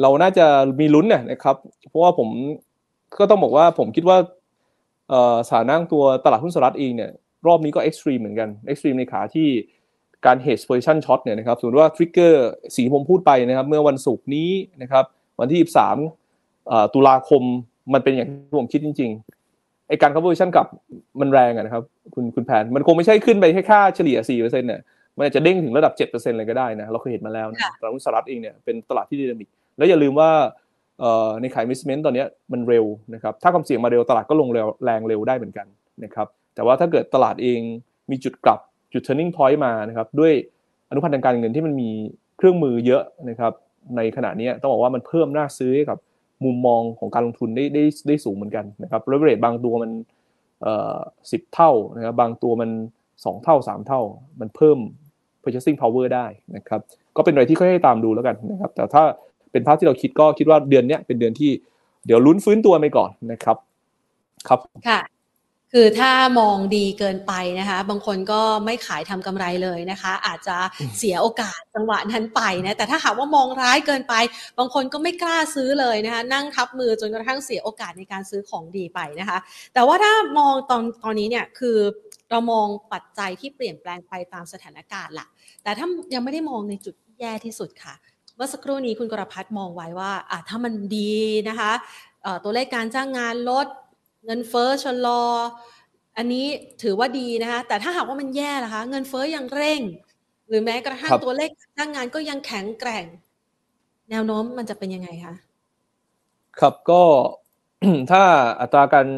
[0.00, 0.46] เราน่าจะ
[0.80, 1.56] มีลุ้นเนี่ยนะครับ
[1.88, 2.28] เพราะว่าผม
[3.18, 4.18] ก็ต้องบอกว่าผมคิดว่า
[5.48, 7.10] สถานะตัวตลาดหุ้นสหรัฐเองเนี่ย
[7.46, 9.48] รอบนี้ก็ extreme เหมือนกัน extreme ในขาที่
[10.26, 14.50] การ hedge position short เนี่ยนะครับสมมติว่า trigger ที่ผมพูดไปนะครับ เมื่อวันศุกร์นี้
[14.82, 15.04] นะครับ
[15.40, 15.60] วันที่
[16.26, 17.42] 23ตุลาคม
[17.92, 19.41] มันเป็นอย่างที่ผมคิดจริงๆ
[19.92, 20.66] ไอ้การ cover position กับ
[21.20, 21.82] มันแรงนะครับ
[22.14, 24.80] คุณคุณแพนมันคงไม่ใช่ขึ้นไปแค่ค่าเฉลี่ย4%เนี่ย
[25.16, 30.30] มันอาจจะเด้งถึงระดับ 7%เลยก็ได้นะ เราเคยเห็นมาแล้วนะตลาดหุ้นสหรัฐเองเนี่ยเป็นตลาดที่ dynamicแล้วอย่าลืมว่า
[31.40, 35.66] ในขา investment ตอนนี้มันเร็วนะครับถ้าความเสี่ยงมาเร็วตลาดก็ลงเร็วแรงเร็วได้เหมือนกัน
[36.04, 37.60] นะครับแต่ว่าถ้าเกิดตลาดเอง
[38.10, 38.60] มีจุดกลับ
[38.92, 40.32] จุด turning point มานะครับด้วย
[40.88, 41.90] อนุพันธ์ทางการเงินที่มันมี
[42.38, 43.52] เครื่องมือเยอะนะครับ
[43.96, 45.98] ในขณะนี้ต้องบอกว่ามันเพิ่มน่าซื้อให้กับ
[46.44, 49.90] มุมมองของการลงทุนได้ได้ได้สูงเหมือนกันนะครับเลเวอเรจบางตัวมัน
[50.62, 50.96] เอ่อ
[51.32, 52.70] สิบเท่านะครับบางตัวมัน
[53.24, 54.00] สองเท่าสามเท่า
[54.40, 54.78] มันเพิ่ม
[55.42, 56.26] purchasing power ได้
[56.56, 56.80] นะครับ
[57.16, 59.04] ก็เป็นอะไรที่ค่อยๆตามดูแล้วกันนะครับแต่ถ้า
[59.52, 61.50] เป็นภาพที่เราคิดก็คิดว่าเดือนนี้เป็นเดือนที่
[62.06, 63.56] เดี๋ยวลุ้นฟื้นตัวไปก่อนนะครับ
[64.48, 65.00] ครับค่ะ
[65.74, 70.56] คือถ้ามองดีเกินไปนะคะ บางคนก็ไม่ขายทำกำไรเลยนะคะ อาจจะ
[70.98, 74.14] เสียโอกาสจังหวะนั้นไปนะแต่ถ้าหากว่ามองร้ายเกินไป
[74.58, 79.38] บางคนก็ไม่กล้าซื้อเลยนะคะ นั่งทับมือจนกระทั่งเสียโอกาสในการซื้อของดีไปนะคะ
[79.74, 81.78] แต่ว่าถ้ามองตอนตอนนี้เนี่ยคือ
[82.30, 85.26] เรามองปัจจัยที่เปลี่ยนแปลงไปตามสถานการณ์ละ
[85.62, 87.94] แต่ถ้ายังไม่ได้มองในจุดแย่ที่สุดค่ะ
[88.36, 91.14] เมื่อสักครู่นี้คุณกรพัฒน์มองไว้ว่าอะถ้ามันดี
[91.48, 91.72] นะคะ
[92.44, 93.66] ตัวเลขการจ้างงานลด
[94.24, 95.22] เงินเฟ้อชะลอ
[96.16, 96.46] อันนี้
[96.82, 99.80] ถือว่าดีนะคะ แต่ถ้าหากว่ามันแย่ล่ะคะ เงินเฟ้อยังเร่ง
[100.48, 103.04] หรือแม้กระทั่งตัวเลขจ้างงานก็ยังแข็งแกร่ง
[104.10, 105.34] แนวโน้มมันจะเป็นยังไงคะ
[106.60, 107.02] ครับก็
[108.10, 108.22] ถ้า
[108.60, 109.08] อัตราการ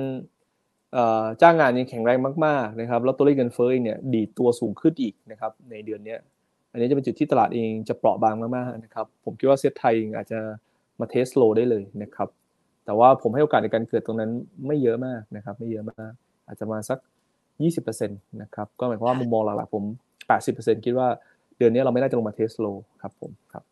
[1.42, 6.16] จ้างงานยังแข็งแรงมากๆนะครับแล้วตัวเลขเงินเฟ้อเนี่ยดีดตัวสูงขึ้นอีกนะครับในเดือนนี้
[6.72, 10.40] อันนี้จะเป็นจุดที่ตลาดเองจะเปราะบางมากๆนะครับผมคิดว่าเซ็ตไทยอาจจะ
[11.00, 12.28] มา test low ได้เลยนะครับ
[12.84, 14.30] แต่ว่าผมให้โอกาสในการเกิดตรงนั้น
[14.66, 16.12] ไม่เยอะมากนะครับ ไม่เยอะมาก
[16.46, 16.98] อาจจะมาสัก
[17.64, 19.84] 20%นะครับ ก็หมายความว่ามุมมองหลักๆผม
[20.34, 21.08] 80%คิดว่า
[21.58, 22.66] เดือนนี้เราไม่น่าจะลงมา test low
[23.02, 23.64] ครับผมครับ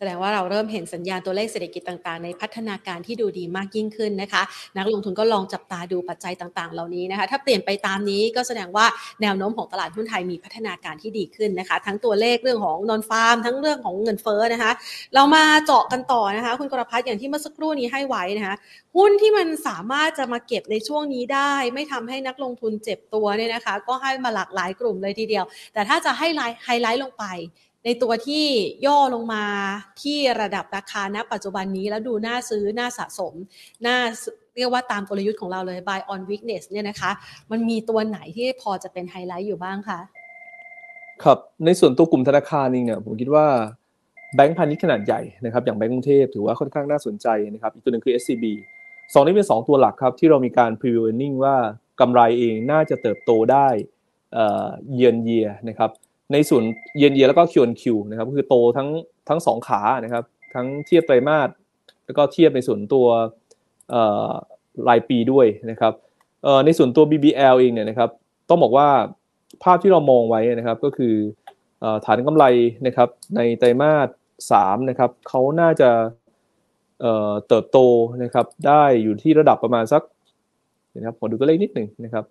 [0.00, 4.42] แสดงว่าเราเริ่มเห็นสัญญาณตัวเลขเศรษฐกิจต่างๆ ในพัฒนาการที่ดูดีมากยิ่งขึ้นนะคะ
[4.76, 8.86] นักลงทุนก็ลองจับตาดูปัจจัยต่างๆ เหล่านี้นะคะ ถ้าเปลี่ยนไปตามนี้ก็แสดงว่า
[9.22, 14.72] แนวโน้มของตลาดหุ้นไทยมีพัฒนาการที่ดีขึ้นนะคะ ทั้งตัวเลขเรื่องของนอนฟาร์ม ทั้งเรื่องของเงินเฟ้อนะคะ
[15.14, 18.54] เรามาเจาะกันต่อนะคะ คุณกรพัฒน์อย่างที่เมื่อสักครู่นี้ให้ไว้นะคะ
[18.96, 26.26] หุ้นที่มันสามารถจะมาเก็บในช่วงนี้ได้ ไม่ทำให้นักลงทุนเจ็บตัวเนี่ยนะคะ ก็ให้มาหลากหลายกลุ่มเลยทีเดียว แต่ถ้าจะให้
[26.64, 27.24] ไฮไลท์ลงไป
[27.90, 28.46] ในตัวที่
[28.86, 29.44] ย่อลงมา
[30.02, 33.34] ที่ระดับราคาณปัจจุบันนี้แล้วดูน่าซื้อน่าสะสม
[33.86, 33.96] น่า
[34.56, 37.10] เรียกว่าตามกลยุทธ์ของเราเลย buy on weakness เนี่ยนะคะ
[37.50, 40.00] มันมีตัวไหนที่พอจะเป็นไฮไลท์อยู่บ้างคะ
[41.24, 43.46] ครับในส่วนตัวกลุ่มธนาคารนี่เนี่ยผมคิดว่า
[44.34, 48.44] แบงก์พาณิชย์ขนาดใหญ่นะครับอย่างแบงก์กรุงเทพถือว่าค่อนข้างน่าสนใจนะครับอีกตัวหนึ่งคือ SCB
[49.12, 51.56] สองนี้เป็น 2 ตัวหลักครับ ที่เรามีการ preview earning ว่า
[52.00, 53.68] กำไรเองน่าจะเติบโตได้
[54.94, 55.90] เยือนเยียนะครับ
[56.32, 56.64] ในส่วน
[56.98, 58.88] เยนเยแล้วก็คิวนคิวนะครับคือโตทั้ง
[59.28, 61.48] ทั้งสองขานะครับ ทั้งเทียบไตรมาส
[62.04, 63.06] แล้วก็เทียบในส่วนตัว
[64.88, 65.92] รายปีด้วยนะครับ
[66.64, 68.10] ในส่วนตัว BBL เองเนี่ยนะครับ
[68.48, 68.88] ต้องบอกว่า
[69.62, 71.14] ภาพที่เรามองไว้นะครับก็คือ
[72.04, 72.44] ฐานกำไร
[72.86, 74.08] นะครับในไตรมาส
[74.52, 75.90] สามนะครับเขาน่าจะ
[77.48, 77.78] เติบโต
[78.22, 80.02] นะครับได้อยู่ที่ระดับประมาณสัก
[80.96, 82.24] นะครับขอดูตัวเลขนิดหนึ่งนะครับ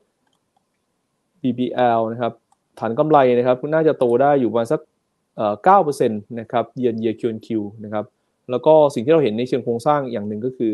[1.41, 2.33] BBL นะครับ
[2.79, 4.81] ฐานกำไรนะครับน่าจะโตได้อยู่ประมาณสัก
[5.63, 8.05] เก้าเปอร์เซ็นต์นะครับเยียนเยียคิวคิวนะครับ
[8.51, 10.73] แล้วก็สิ่งที่เราเห็นในเชิงโครงสร้างอย่างหนึ่งก็คือ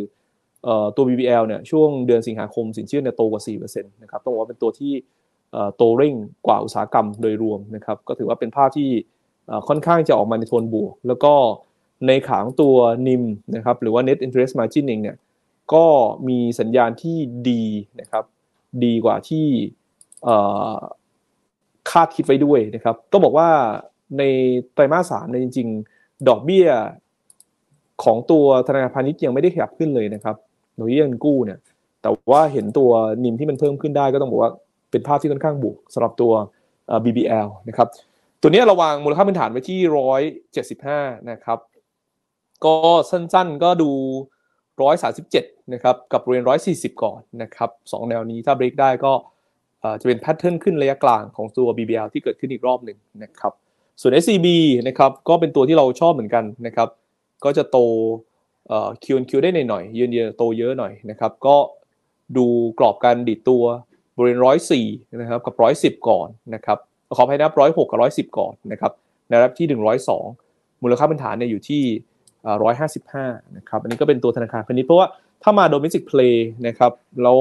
[0.95, 4.93] ตัว BBL เนี่ยช่วงเดือนสิงหาคมสินเชื่อเนี่ยโตกว่า4%นะครับต้องบอกว่าเป็นตัวที่
[5.75, 6.13] โตเร่ง
[6.47, 8.89] กว่าอุตสาหกรรมโดยรวมนะครับก็ถือว่าเป็นภาพที่
[9.67, 11.33] ค่อนข้างจะออกมาในโทนบวก แล้วก็
[12.07, 12.75] ในขางตัว
[13.07, 13.23] นิม
[13.55, 15.17] นะครับหรือว่า net interest margin เองเนี่ย
[15.73, 15.85] ก็
[16.27, 17.17] มีสัญญาณที่
[17.49, 17.63] ดี
[17.99, 18.23] นะครับ
[18.83, 19.47] ดีกว่าที่
[21.93, 23.49] คาดคิดไว้ด้วยนะครับต้องบอกว่า
[24.17, 24.23] ใน
[24.73, 26.67] ไตรมาสสามในจริง ๆ ดอกเบี้ย
[28.03, 30.35] ของตัวธนาคารพาณิชย์ยังไม่ได้ขยับขึ้นเลยนะครับ
[30.77, 31.59] ดอกเบี้ยเงินกู้เนี่ย
[32.01, 32.91] แต่ว่าเห็นตัว
[33.23, 34.51] นิมที่มันเพิ่มขึ้นได้ก็ต้องบอกว่า
[34.91, 36.31] เป็นภาพที่ค่อนข้างบวกสำหรับตัว
[37.03, 37.87] BBL นะครับ
[38.41, 40.21] ตัวนี้ระวางมูลค่าพื้นฐานไว้ที่ร้อย
[40.53, 40.99] เจ็ดสิบห้า
[41.31, 41.59] นะครับ
[42.65, 42.75] ก็
[43.11, 43.91] สั้นๆก็ดู
[44.81, 49.11] ร้อยสาสิบเจ็ดนะครับ กับบริเร้อยสี่สิบก่อนนะครับสองแนวนี้ถ้าเบรกได้ก็
[50.01, 53.53] จะเป็นแพทเทิร์นขึ้นระยะกลางของตัว BBL ที่เกิดขึ้นอีกรอบหนึ่งนะครับ
[54.01, 54.47] ส่วน SCB
[54.87, 56.89] นะครับก็เป็นตัวที่เราชอบเหมือนกันนะครับ
[57.43, 57.77] ก็จะโต
[58.67, 61.55] เอ่อ Q&Q ได้หน่อยๆเยือนเยโตเยอะหน่อยนะครับก็
[62.37, 62.45] ดู
[62.79, 63.63] กรอบการดิดตัว
[64.17, 64.85] บริเวณร้อยสี่
[65.21, 66.77] นะครับกับร้อยสิบก่อนนะครับ
[67.17, 68.91] ขอให้นับร้อยหกกับร้อยสิบก่อนนะครับ
[69.27, 70.25] ในระดับที่หนึ่งร้อยสอง
[70.83, 71.81] มูลค่าพื้นฐานเนี่ยอยู่ที่
[72.63, 73.25] ร้อยห้าสิบห้า
[73.57, 75.07] นะครับอันนี้ก็เป็นตัวธนาคารพาณิชย์เพราะว่า
[75.43, 76.35] ถ้ามา domestic play
[76.67, 76.91] นะครับ
[77.23, 77.39] แล้ว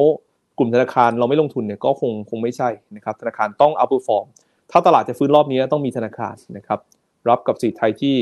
[0.58, 4.26] กลุ่มธนาคารเราไม่ลงทุนเนี่ยก็คงคงไม่ใช่นะครับธนาคารต้อง outperform
[4.70, 6.80] ถ้าตลาดจะฟื้นรอบนี้ต้องมีธนาคารนะครับ
[7.28, 8.16] รับกับสีไทยที่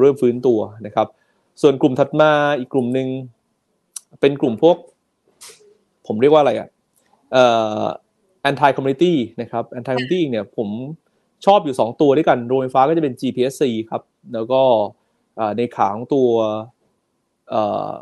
[0.00, 1.06] เริ่มฟื้นตัวนะครับ
[1.62, 3.08] ส่วนกลุ่มถัดมาอีกกลุ่มหนึ่ง
[4.20, 4.76] เป็นกลุ่มพวก
[6.06, 6.68] ผมเรียกว่าอะไรอะ
[7.32, 7.44] เอ่
[7.80, 7.84] อ
[8.48, 10.68] anti community นะครับ anti community เนี่ยผม
[11.46, 14.02] ชอบอยู่ 2 ตัวด้วยกันโรงไฟฟ้าก็จะเป็น GPSC ครับ
[14.34, 14.60] แล้วก็
[15.56, 16.30] ในขาของตัว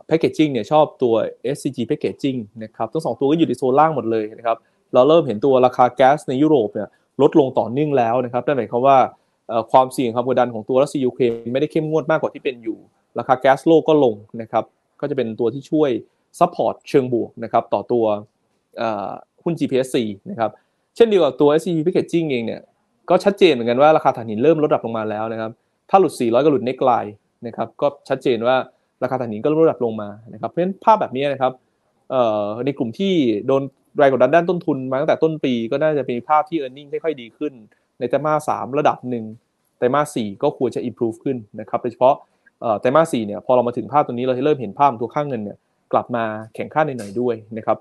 [0.06, 1.14] แพคเกจจิ้งเนี่ยชอบตัว
[1.54, 4.56] SCG Packaging นะครับทั้งสองตัวก็อยู่ในโซนล่างหมดเลยนะครับ
[4.94, 6.88] เราเริ่มเห็นตัวราคาแก๊สในยุโรปเนี่ย
[7.22, 8.98] ลดลงต่อเนื่องแล้วนะครับนั่นหมายความว่า
[9.72, 12.78] ความเสี่ยงความกดดันของตัวรัสเซียยูเครนไม่ได้เข้มงวดมากกว่าที่เป็นอยู่
[13.18, 14.64] ราคาแก๊สโลกก็ลงนะครับ
[15.00, 15.90] ก็จะเป็นตัวที่ช่วย
[16.38, 18.04] support เชิงบวกนะครับต่อตัว
[19.44, 19.96] หุ้น GPSC
[20.30, 20.50] นะครับ
[20.96, 22.61] เช่นเดียวกับตัว SCG Packaging เองเนี่ย
[23.11, 25.50] ก็ชัดเจนเหมือนกันว่าราคาถ่านหินเริ่มลดระดับลงมาแล้วนะครับ
[25.90, 27.14] ถ้าหลุด 400 ก็หลุด neckline
[27.46, 28.56] นะครับก็ชัดเจนว่า
[29.02, 31.52] ราคาถ่านหินก็ลดระดับลงมานะครับเพราะฉะนั้นภาพแบบนี้นะครับ
[32.64, 33.12] ในกลุ่มที่
[33.46, 33.62] โดน
[33.98, 37.52] แรงกดดันด้านต้นทุนมาตั้งแต่ต้นปีก็น่าจะเป็นภาพที่ e a r n i n g ค่อยๆดีขึ้น
[37.98, 39.24] ในไตรมาสสามระดับหนึ่ง
[39.78, 42.14] ไตรมาสสี่ก็ควรจะ improve ขึ้นนะครับโดยเฉพาะ
[42.80, 45.56] ไตรมาสสี่เนี่ยพอเรามาถึงภาพตรงนี้เราเริ่มเห็นภาพตัวค่างเงินเนี่ย
[45.92, 47.78] กลับมาแข่งข้าในหน่อยด้วยนะครับ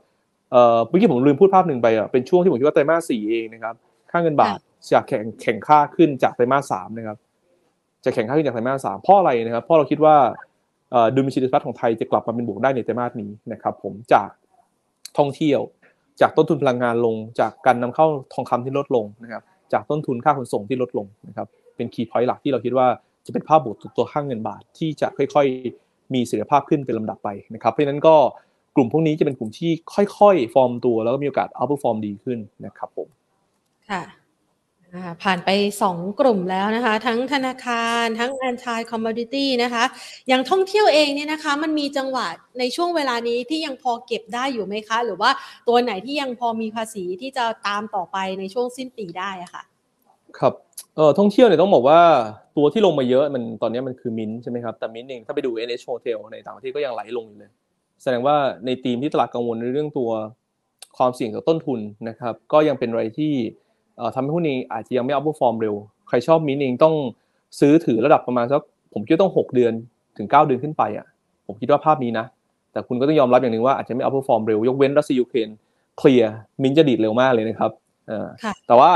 [0.51, 3.75] เมื่อกี้ผมลืมพูดภาพหนึ่งไปอะเป็นช่วงที่ผมคิดว่าไตรมาสสี่เองนะครับ
[4.11, 4.57] ค่าเงินบาท
[4.91, 7.17] จะแข่งแข่งค่าขึ้นจากไตรมาสสามนะครับ
[8.05, 10.15] จะแข่งค่าขึ้นจากไตรมาสสามเพราะอะไรนะครับเพราะเราคิดว่า
[11.15, 14.29] ดุลบัญชีดิจิทัของไทยจะกลับมาเป็นบวกได้ในไตรมาสนี้นะครับผมจาก
[15.17, 15.59] ท่องเที่ยว
[16.21, 22.87] จากต้นทุนพลังงานลง จากการนำเข้าทองคำที่ลดลงนะครับจากต้นทุนค่าขนส่งที่ลดลงนะครับเป็น key point หลักที่เราคิดว่า
[23.25, 28.15] จะเป็นภาพบวกตัวค่าเงินบาทที่จะค่อยๆ มีเสถียรภาพขึ้นเป็นลำดับไปนะครับเพราะฉะนั้นก็
[28.75, 33.07] กลุ่มพวกนี้จะเป็นกลุ่มที่ค่อยๆ ฟอร์มตัว แล้วก็มีโอกาส outperform ดีขึ้นนะครับผม
[33.89, 34.01] ค่ะ
[35.23, 35.49] ผ่านไป
[35.83, 39.83] 2 กลุ่มแล้วนะคะ ทั้งธนาคาร ทั้ง anti commodity นะคะ
[40.27, 42.27] อย่างท่องเที่ยวเองเนี่ยนะคะ มันมีจังหวะ
[42.59, 45.31] ในช่วงเวลานี้ที่ยังพอเก็บได้อยู่ไหมคะ หรือว่า
[45.67, 49.63] ตัวไหนที่ยังพอมีภาษีที่จะตามต่อไปในช่วงสิ้นปีได้ะคะ่ะ
[50.39, 50.53] ครับ
[50.95, 51.99] เออท่องเที่ยวเนี่ยต้องบอกว่า
[52.57, 57.51] ตัวที่ลงมาเยอะมันตอนนี้มันคือมินใช่ไหมครับแต่มินเองถ้าไปดู NH Hotel ในต่างประเทศก็ยังไหลลงอยู่เลย
[58.01, 60.11] แสดงว่าในทีมที่ตลาดกังวลในเรื่องตัว
[60.97, 61.79] ความเสี่ยงต่อต้นทุน
[62.09, 63.33] นะครับ ก็ยังเป็นอะไรที่
[64.15, 65.75] ทำให้หุ้นเองอาจจะยังไม่ outperform เร็ว
[66.07, 66.95] ใครชอบมินเองต้อง
[67.59, 68.61] ซื้อถือระดับประมาณสัก
[68.93, 69.73] ผมคิดต้อง 6 เดือน
[70.17, 71.05] ถึง 9 เดือนขึ้นไปอะ
[71.47, 72.25] ผมคิดว่าภาพนี้นะ
[72.71, 75.49] แต่คุณก็ต้องยอมรับอย่างหนึ่งว่าอาจจะไม่ outperform เร็วยกเว้นรัสเซียยูเครน
[75.97, 77.71] clear MINT จะดีดเร็วมากเลยนะครับ
[78.67, 78.91] แต่ว่า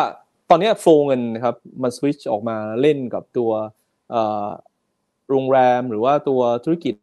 [0.49, 3.51] ตอนนี้ flow เงินนะครับมันสวิตช์ออกมาเล่นกับตัว
[5.29, 6.95] โรงแรมหรือว่าตัวธุรกิจ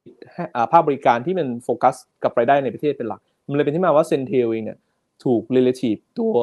[0.72, 4.78] ภาคบริการที่มันโฟกัสกับรายได้ในประเทศเป็นหลัก มันเลยเป็นที่มาว่า CENTEL เองเนี่ย
[5.24, 6.34] ถูก re-rate ตัว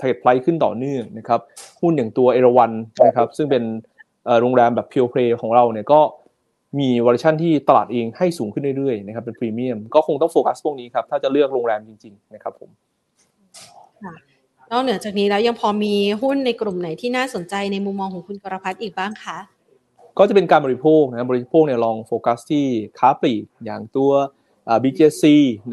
[0.00, 1.40] target price ขึ้นต่อเนื่องนะครับ
[1.80, 2.72] หุ้นอย่างตัวเอราวัน
[3.06, 3.62] นะครับซึ่งเป็น
[4.40, 6.00] โรงแรมแบบ pure play ของเราเนี่ยก็
[6.78, 12.70] มีวอร์ชันที่ตลาดเองให้สูงขึ้นเรื่อยๆนะครับเป็นพรีเมียมก็คงต้องโฟกัสพวกนี้ครับถ้าจะเลือกโรงแรมจริง ๆ นะครับผม
[14.72, 19.38] นอกเหนือจากนี้แล้วยังพอมีหุ้นในกลุ่มไหนที่น่าสนใจในมุมมองของคุณกรพัฒน์อีกบ้างคะ
[20.18, 22.64] ก็จะเป็นการบริโภคนะบริโภคเนี่ยลองโฟกัสที่
[22.98, 24.10] ค้าปลีกอย่างตัว
[24.82, 25.24] BJC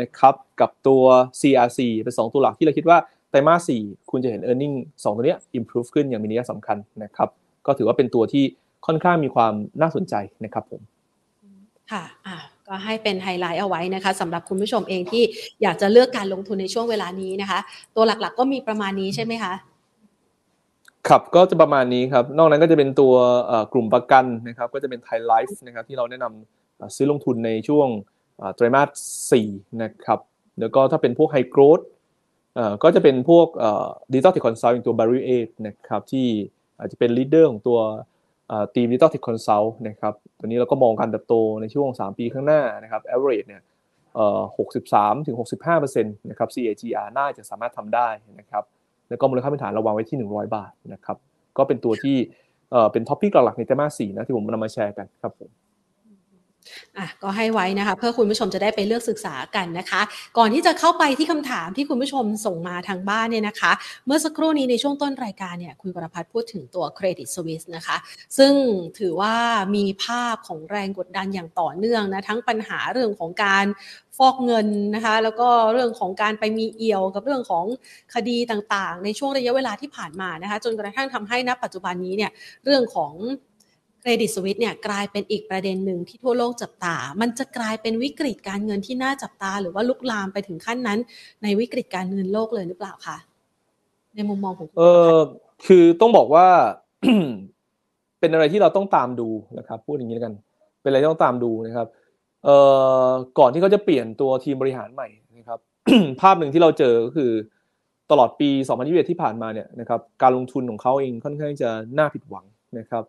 [0.02, 1.04] นะครับกับตัว
[1.40, 2.98] CRC เป็น 2 ตัวหลักที่เราคิดว่า
[3.32, 7.30] ไตรมาสสี่คุณจะเห็น e a r n i n g สองตัวนี้ improve ขึ้นอย่างมีนัยสำคัญนะครับ
[7.66, 8.44] ก็ถือว่าเป็นตัวที่
[8.86, 10.16] ค่อนข้างมีความน่าสนใจ
[10.46, 10.82] นะครับผม
[11.92, 12.36] ค่ะอ่า
[12.68, 15.24] ก็ให้เป็นไฮไลท์เอาไว้นะคะสำหรับคุณผู้ชมเองที่
[15.62, 17.60] อยากจะเลือกการลงทุนในช่วงเวลานี้นะคะ
[17.96, 19.54] ตัวหลักๆก็มีประมาณนี้ใช่ไหมคะ
[21.08, 23.14] ครับก็จะประมาณนี้ครับ นอกนั้นก็จะเป็นตัว
[23.74, 26.26] กลุ่มประกันนะครับ ก็จะเป็นไทยไลฟ์นะครับที่เราแนะน
[26.96, 27.88] ซื้อลงทุนในช่วง
[28.56, 28.82] ไตรมา
[29.32, 30.20] ส4นะครับ
[30.60, 31.80] แล้วก็ถ้าเป็นพวก high growth
[32.84, 33.48] ก็จะเป็นพวก
[34.12, 36.28] ดิจิตอลเทคคอนซัลท์อย่างตัว b a r r y 8นะครับที่
[36.80, 37.80] อาจจะเป็น leader ของตัว
[38.76, 43.62] theme digital tech consult นะครับตัวนี้เราก็มองการเติบโตในช่วง 3 ปีข้างหน้านะครับ average เนี่ย
[44.68, 45.36] 63ถึง
[45.78, 48.08] 65%นะครับ CAGR น่าจะสามารถทำได้
[48.40, 48.64] นะครับ
[49.10, 51.18] แล้วก็มูลค่าพื้นฐานเราวางไว้ที่ 100 บาทนะครับ
[51.58, 52.18] ก็เป็นตัวที่
[52.92, 55.50] เป็น top pick หลักๆในไตรมาส4นะที่ผมนำมาแชร์กันครับผม
[56.98, 60.02] อะก็ให้ไว้นะคะ เพื่อคุณผู้ชมจะได้ไปเลือกศึกษากันนะคะ
[60.38, 63.72] ก่อนที่จะเข้าไปที่คำถามที่คุณผู้ชมส่งมาทางบ้านเนี่ยนะคะ
[64.06, 67.98] เมื่อสักครู่นี้ในช่วงต้นรายการเนี่ยคุณกรพัฒน์พูดถึงตัว Credit Suisse นะคะ
[68.38, 68.54] ซึ่ง
[69.00, 69.36] ถือว่า
[69.76, 73.66] มีภาพของแรงกดดันอย่างต่อเนื่องนะ ทั้งปัญหาเรื่องของการ
[74.18, 77.66] ฟอกเงินนะคะ แล้วก็เรื่องของการไปมีเอี่ยวกับเรื่องของ
[78.14, 82.32] คดีต่างๆ ในช่วงระยะเวลาที่ผ่านมานะคะ จนกระทั่งทำให้ณปัจจุบันนี้เนี่ย
[82.66, 83.14] เรื่องของ
[84.02, 91.00] เครดิตสวิตเนี่ยกลายเป็นอีกประเด็นหนึ่งที่ทั่วโลกจับตา มันจะกลายเป็นวิกฤตการเงินที่น่าจับตา หรือว่าลุกลามไปถึงขั้นนั้น
[91.44, 93.18] ในวิกฤตการเงินโลกเลยหรือเปล่าคะ
[94.16, 94.84] ในมุมมองของเอ
[95.14, 95.18] อ
[95.68, 96.48] คือต้องบอกว่า
[98.20, 100.34] เป็นอะไรที่เราต้องตามดูนะครับ พูดอย่างนี้แล้วกัน
[100.82, 101.88] เป็นอะไรที่ต้องตามดูนะครับ
[102.46, 102.56] เอ่
[103.08, 103.10] อ
[103.40, 105.60] ก่อนที่เขาจะเปลี่ยนตัวทีมบริหารใหม่นะครับ
[106.22, 107.32] ภาพหนึ่งที่เราเจอก็คือ
[108.12, 112.46] ตลอดปี 2021 ที่ผ่านมาเนี่ยนะครับ การลงทุนของเขาเองค่อนข้างจะน่าผิดหวัง
[112.80, 113.04] นะครับ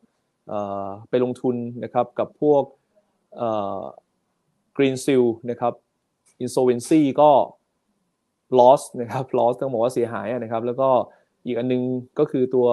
[1.09, 2.63] ไปลงทุนนะครับกับพวก
[4.77, 5.73] Green Seal นะครับ
[6.43, 7.31] Insolvency ก็
[8.59, 10.89] loss นะครับ loss ต้องบอกว่าเสียหายนะครับ แล้วก็
[11.47, 11.83] อีกอันนึง
[12.19, 12.67] ก็คือตัว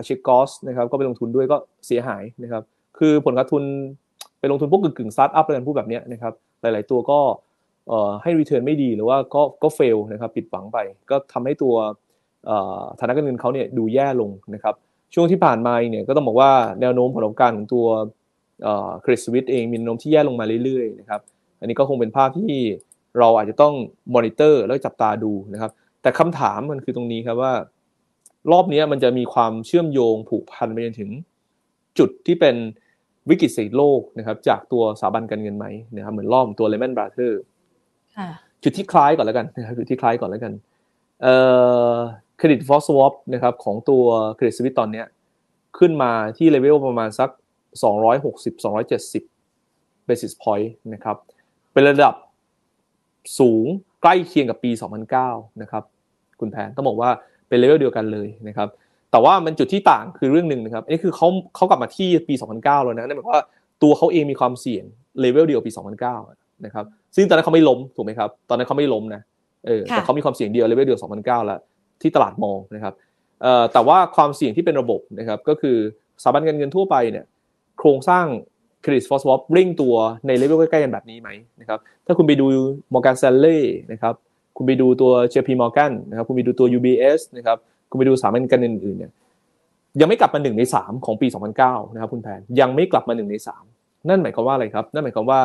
[0.00, 2.62] a c h i c o s นะครับก็ไปลงทุนด้วยก็เสียหายนะครับ
[2.98, 3.64] คือผลขาดทุน
[4.40, 7.20] ไปลงทุนพวกกึ่งกึ่งสตาร์ทอัพอะไรกันพูดแบบนี้นะครับ หลายๆตัวก็
[8.22, 10.78] ให้ return ไม่ดีหรือว่าก็ก็ fail นะครับปิดหวังไป
[11.10, 11.74] ก็ทำให้ตัว
[13.00, 14.74] ฐานะการเงินเขาเนี่ยดูแย่ลงนะครับ
[15.14, 17.86] ช่วงที่ผ่านมาเนี่ยก็ต้องบอกว่าแนวโน้มผลประกอบการของตัว
[18.62, 21.20] Credit Suisse เองมีแนวโน้มที่แย่ลงมาเรื่อยๆนะครับ
[21.60, 22.52] อันนี้ก็คงเป็นภาพที่
[23.18, 23.74] เราอาจจะต้อง
[24.14, 25.70] มอนิเตอร์แล้วจับตาดูนะครับ
[26.02, 27.52] แต่คำถามมันคือตรงนี้ครับว่า
[28.52, 31.10] รอบนี้มันจะมีความเชื่อมโยงผูกพันไปจนถึง
[31.98, 32.56] จุดที่เป็น
[33.28, 35.66] วิกฤตเศรษฐกิจโลกนะครับ จากตัวสถาบันการเงินไหม
[35.96, 37.40] นะครับเหมือนรอบตัว Lehman Brothers
[38.62, 40.52] จุดที่คล้ายก่อนแล้วกันนะครับจุดที่คล้ายก่อนแล้วกัน
[41.22, 41.34] เอ่
[41.92, 41.96] อ
[42.38, 45.02] credit default swap นะครับของตัว Credit Suisse ตอนนี้
[45.78, 47.30] ขึ้นมาที่เลเวลประมาณสัก
[49.28, 51.16] 260-270 basis point นะครับ
[51.72, 52.14] เป็นระดับ
[53.38, 53.66] สูง
[54.02, 54.70] ใกล้เคียงกับปี
[55.16, 55.82] 2009 นะครับ
[56.40, 57.10] คุณแพนต้องบอกว่า
[57.48, 58.68] เป็นเลเวลเดียวกันเลยนะครับ
[59.10, 63.44] แต่ว่ามันจุดที่ต่างคือเรื่องหนึ่งนะครับอันนี้คือเขาเขากลับมาที่ปี 2009 แล้วนะนั่นหมายความว่า
[63.82, 64.84] ตัวเขาเองมีความเสี่ยง
[65.20, 65.70] เลเวลเดียวปี
[66.16, 66.84] 2009 นะครับ
[67.16, 69.22] ซึ่งตอนนั้นเขาไม่ล้มถูกไหมครับ ตอนนั้นเขาไม่ล้มนะ
[69.66, 71.60] เออ แต่เขามีความเสี่ยงเดียวเลเวลเดียว 2009 แล้ว
[72.02, 72.94] ที่ตลาดมองนะครับ
[73.72, 75.76] แต่ว่าความเสี่ยงที่เป็นระบบนะครับก็คือ
[76.22, 77.24] สถาบันการเงินทั่วไปเนี่ย
[77.78, 78.26] โครงสร้าง
[78.82, 79.94] credit default swap เร่งตัว
[80.26, 81.28] ในเลเวลใกล้ๆกันแบบนี้ไหม
[81.60, 82.46] นะครับถ้าคุณไปดู
[82.92, 84.14] Morgan Stanley นะครับ
[84.56, 87.58] คุณไปดูตัว JP Morgan นะครับคุณไปดูตัว UBS นะครับ
[87.90, 89.12] คุณไปดูสถาบันการเงินอื่นเนี่ย
[90.00, 91.26] ยังไม่กลับมาหนึ่งในสามของปี
[91.60, 93.64] 2009 นะครับคุณแพนยังไม่กลับมาหนึ่งในสาม
[94.08, 95.40] นั่นหมายความว่าอะไรครับ นั่นหมายความว่า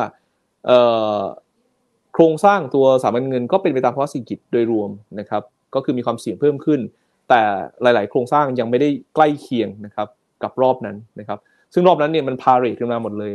[2.14, 5.42] โครงสร้างตัวสถาบันเงินก็เป็นไปตามภาวะเศรษฐกิจโดยรวมนะครับ
[5.74, 6.80] ก็คือมีความเสี่ยงเพิ่มขึ้น
[7.28, 7.42] แต่
[7.82, 10.08] หลาย ๆ โครงสร้างยังไม่ได้ใกล้เคียงนะครับ
[10.42, 11.38] กับรอบนั้นนะครับ
[11.74, 13.34] ซึ่งรอบนั้นเนี่ยมันพาเรทขึ้นมาหมดเลย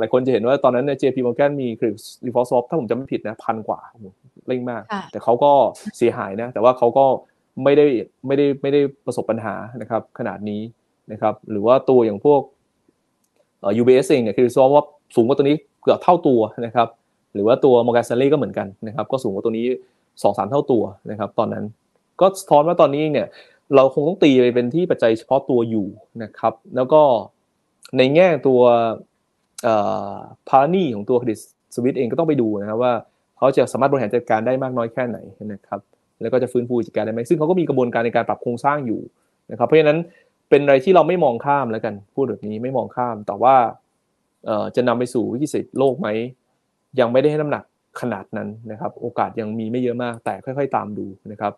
[0.00, 3.80] หลายคนจะเห็นว่าตอนนั้นเนี่ย JP Morgan มีคริสรีฟอร์ซอฟถ้าผมจำไม่ผิดนะพันกว่า
[4.46, 5.52] เร่งมาก แต่เขาก็
[5.96, 7.06] เสียหายนะแต่ว่าเขาก็
[7.64, 7.86] ไม่ได้
[8.26, 10.60] ไม่ได้ไม่ได้ประสบปัญหานะครับขนาดนี้
[11.12, 12.40] นะครับหรือว่าตัวอย่างพวก
[13.60, 16.88] เอ่อ UBS เองเนี่ยคริสวอฟสูงกว่าตัวนี้เกือบเท่าตัวนะครับ
[17.34, 19.66] หรือว่าตัว Morgan Stanley ก็เหมือนกันนะครับก็สูงกว่าตัวนี้
[20.22, 21.64] สองสามเท่าตัวนะครับ ตอนนั้น
[22.20, 23.26] ก็สะท้อนว่าตอนนี้เนี่ย
[23.76, 25.86] เราคงต้องตีไปเป็นที่ปัจจัยเฉพาะตัวอยู่
[26.22, 27.02] นะครับ แล้วก็
[27.98, 28.60] ในแง่ตัว
[30.48, 31.40] พาร์นี่ของตัวเครดิต
[31.74, 32.92] สวิตเองก็ต้องไปดูนะครับว่า
[33.36, 35.18] เขาจะสามารถบริหารจัดการได้มากน้อยแค่ไหน
[35.52, 35.80] นะครับ
[36.22, 39.00] แล้วก็จะฟื้นฟูจัดการได้ไหมซึ่งเขาก็มีกระบวนการในการปรับโครงสร้างอยู่
[39.50, 39.98] นะครับ เพราะฉะนั้น
[40.50, 43.54] เป็นอะไรที่เราไม่มองข้ามแล้วกันพูดแบบนี้ไม่มองข้าม แต่ว่า
[44.76, 46.08] จะนำไปสู่วิกฤตโลกไหม
[47.00, 47.64] ยังไม่ได้ให้น้ำหนัก
[48.00, 51.52] ขนาดนั้นนะครับ โอกาสยังมีไม่เยอะมาก แต่ค่อย ๆ ตามดูนะครับ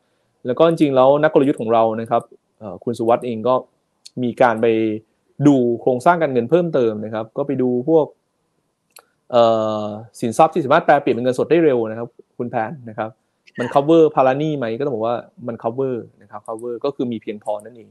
[0.46, 2.22] แล้วก็จริงๆแล้วนักกลยุทธ์ของเรานะครับ
[2.84, 3.54] คุณสุวัสด์เองก็
[4.22, 4.66] มีการไป
[5.46, 8.06] ดูโครงสร้างการเงินเพิ่มเติมนะครับ ก็ไปดูพวก
[10.20, 13.10] สินทรัพย์ที่สามารถแปลเปลี่ยนเป็นเงินสดได้เร็วนะครับ คุณแพนนะครับ
[13.58, 17.88] มัน cover พารานี่ไหมก็ต้องบอกว่ามัน cover นะครับ cover ก็คือมีเพียงพอนั่นเอง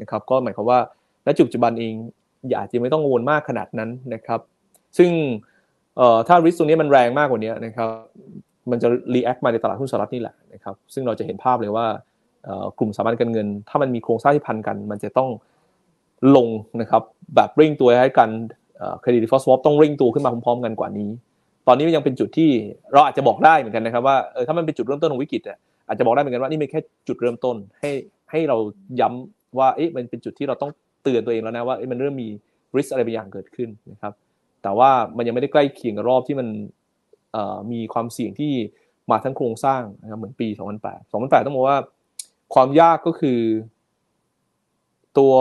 [0.00, 0.78] นะครับ ก็หมายความว่า
[1.26, 1.94] ณจุดปัจจุบันเอง
[2.50, 4.40] อย่าจะไม่ต้องกังวลมากขนาดนั้นนะครับ
[4.98, 5.10] ซึ่ง
[5.96, 7.88] เอ่อถ้า risk ตรงนี้มันแรงมากกว่านี้นะครับ
[8.70, 11.86] มันจะ react มาในตลาดหุ้นสหรัฐนี่แหละนะครับซึ่งเราจะเห็นภาพเลยว่า
[12.78, 15.28] กลุ่มสถาบันการเงิน ถ้ามันมีโครงสร้างที่พันกัน มันจะต้อง
[16.36, 16.48] ลง
[16.80, 17.02] นะครับ
[17.36, 18.30] แบบเร่งตัวให้กัน
[19.00, 21.10] credit default swap ต้องเร่งตัวขึ้นมาพร้อมๆกันกว่านี้
[21.66, 22.50] ตอนนี้ยังเป็นจุดที่
[22.92, 27.90] เราอาจจะบอกได้เหมือนกันนะครับว่าเออถ้ามันเป็นจุดเริ่มต้นของวิกฤตอะอาจจะบอกได้เหมือนกันว่านี่เป็นแค่จุดเริ่มต้นให้
[28.30, 28.56] ให้เรา
[29.00, 30.70] ย้ำว่าเอ๊ะมันเป็นจุดที่เราต้อง
[31.02, 32.28] เตือนตัวเองแล้วนะว่าเอ๊ะมันเริ่มมี
[32.76, 34.12] ริสอะไรบางอย่างเกิดขึ้นนะครับ
[34.66, 36.48] แต่ว่ามันยังไม่ได้ใกล้เคียงกับรอบที่มัน
[37.72, 38.52] มีความเสี่ยงที่
[39.10, 40.48] มาทั้งโครงสร้างนะครับเหมือนปี
[40.80, 41.78] 2008 2008 ต้องบอกว่า
[42.54, 43.40] ความยากก็คือ
[45.18, 45.32] ตัว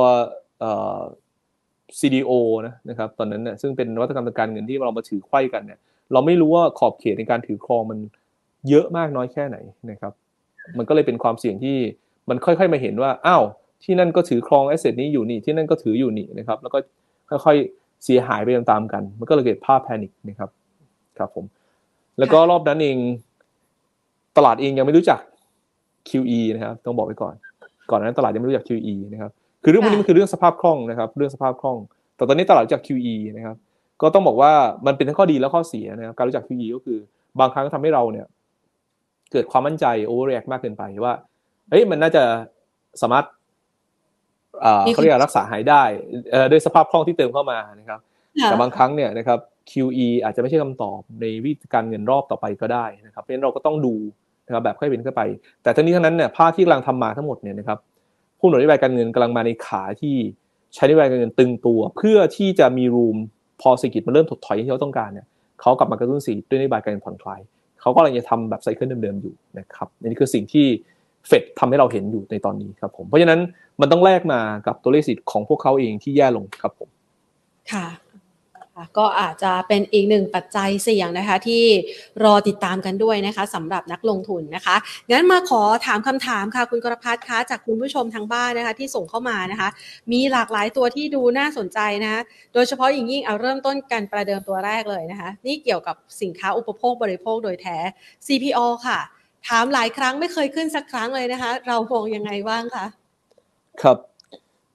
[1.99, 2.31] CDO
[2.65, 5.79] นะนะครับตอนนั้นเนี่ยซึ่งเป็นนวัตกรรมทางการเงินที่เรามาถือไข่กันเนี่ย
[6.13, 7.99] เราไม่รู้ว่าขอบเขตในการถือครองมัน
[8.69, 9.57] เยอะมากน้อยแค่ไหน
[9.91, 10.13] นะครับ
[10.77, 11.77] มันก็เลยเป็นความเสี่ยงที่
[12.29, 13.43] มันค่อย ๆ มาเห็นว่าอ้าว
[13.83, 16.79] ที่นั่นก็ถือครองแอสเซทนี้อยู่นี่ที่นั่นก็ถืออยู่นี่นะครับ แล้วก็
[17.29, 20.49] ค่อยๆ เสียหายไปตามๆกัน มันก็เลยเกิดภาพแพนิคนะครับ
[21.17, 21.45] ครับผม
[22.19, 22.97] แล้วก็รอบนั้นเอง
[24.37, 25.19] ตลาดเองยังไม่รู้จัก
[26.09, 27.35] QE นะครับต้องบอกไว้ก่อน
[27.89, 29.31] ก่อนนั้นตลาดยังไม่รู้จัก QE นะครับ
[29.63, 31.77] คือเรื่องพวกนี้มันคือเรื่องสภาพคล่องนะครับ เรื่องสภาพคล่อง
[32.15, 33.57] แต่ตอนนี้ตลาดรู้จัก QE นะครับ
[34.01, 34.51] ก็ต้องบอกว่า
[34.85, 36.97] มันเป็นทั้งข้อดีและข้อเสียนะครับ การรู้จัก QE ก็คือ
[37.39, 38.25] บางครั้งทำให้เราเนี่ย
[39.31, 41.13] เกิดความมั่นใจโอเวอร์เรียกมากเกินไปว่า
[41.69, 42.23] เฮ้ยมันน่าจะ
[43.01, 43.25] สามารถ
[44.93, 45.83] เขาเรียกรักษาหายได้
[46.51, 47.99] ด้วยสภาพคล่องที่เติมเข้ามานะครับ
[48.43, 49.39] แต่บางครั้งเนี่ยนะครับ
[49.71, 53.95] QE อาจจะไม่ใช่คำตอบในวิธีการเงินรอบต่อไปก็ได้นะครับเพราะฉะนั้นเราก็ต้องดู
[54.47, 55.23] นะครับแบบค่อยเป็นค่อยไป
[55.63, 57.79] แต่ทั้งนี้ทั้งนั้นเนี่ยภาพที่กำลังทำมาทั้งหมดเนี่ยนะครับ
[58.39, 60.15] ผู้หนุนนโยบายการเงินกำลังมาในขาที่
[60.73, 63.17] ใช้นโยบายการเงินตึงตัว เพื่อที่จะมีรูม
[63.61, 65.27] พอเศรษฐกิจมันเริ่มถดถอยที่เขาต้องการเนี่ย
[65.61, 67.41] เขากลับมากระตุ้นสีด้วยนโยบายการเงินผ่อนคลาย
[67.81, 70.65] เขาก็กำลังจะทำแบบไซเคิลเดิมๆอยู่นะครับนี่คือสิ่งที่
[71.27, 73.39] เฟดทำให้เราเห็นอยู่ในตอนนี้ครับผม เพราะฉะนั้น
[73.81, 76.89] มันต้องแลกมากับตัวเลขสิทธิ์ของพวกเขาเองที่แย่ลงครับผม
[77.73, 77.87] ค่ะ
[78.97, 81.63] ก็อาจจะเป็นอีกหนึ่งปัจจัยเสี่ยงนะคะ ที่
[82.23, 84.75] รอติดตามกันด้วยนะคะสำหรับนักลงทุนนะคะ
[85.11, 89.69] งั้นมาขอถามคำถามค่ะ คุณกรพัฒน์คะจากคุณผู้ชมทางบ้านนะคะ ที่ส่งเข้ามานะคะ
[90.11, 92.21] มีหลากหลายตัวที่ดูน่าสนใจนะคะ
[92.53, 97.77] โดยเฉพาะอย่างยิ่งเอาเริ่มต้นกันประเดิมตัวแรกเลยนะคะ นี่เกี่ยวกับสินค้าอุปโภคบริโภคโดยแท้
[98.27, 98.99] CPO ค่ะ
[99.47, 102.85] ถามหลายครั้งไม่เคยขึ้นสักครั้งเลยนะคะ เรามองยังไงบ้างคะ
[103.81, 103.97] ครับ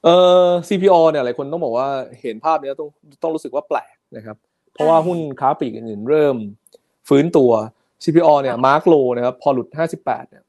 [0.04, 1.88] เอ่อ CPO เนี่ยหลายคนต้องบอกว่า
[2.20, 2.88] เห็นภาพนี้ต้อง
[3.22, 4.36] ต้องรู้สึกว่าแปลกนะครับ
[4.72, 6.36] เพราะว่าหุ้นค้าปลีกอื่นเริ่ม
[7.08, 7.50] ฟื้นตัว
[8.04, 9.68] CPO เนี่ยมาร์กโลนะครับพอหลุด
[10.00, 10.42] 58 เนี่ย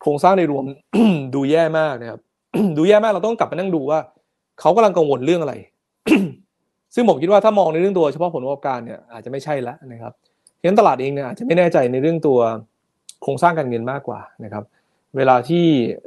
[0.00, 0.64] โครงสร้างในรวม
[1.34, 2.20] ดูแย่มากนะครับ
[2.76, 3.98] ดูแย่มากเราต้องกลับมานั่งดูว่า
[4.60, 5.54] เขากำลังกังวลเรื่องอะไร
[6.94, 12.38] ซึ่งผมคิดว่าถ้ามองในเรื่องตัวเฉพาะผลประกอบการเนี่ยอาจจะไม่ใช่แล้วนะครับเพราะฉะนั้นตลาดเองเนี่ยอาจจะไม่แน่ใจในเรื่องตัว
[13.22, 14.64] โครงสร้างการเงินมากกว่านะครับ
[15.16, 15.64] เวลาที่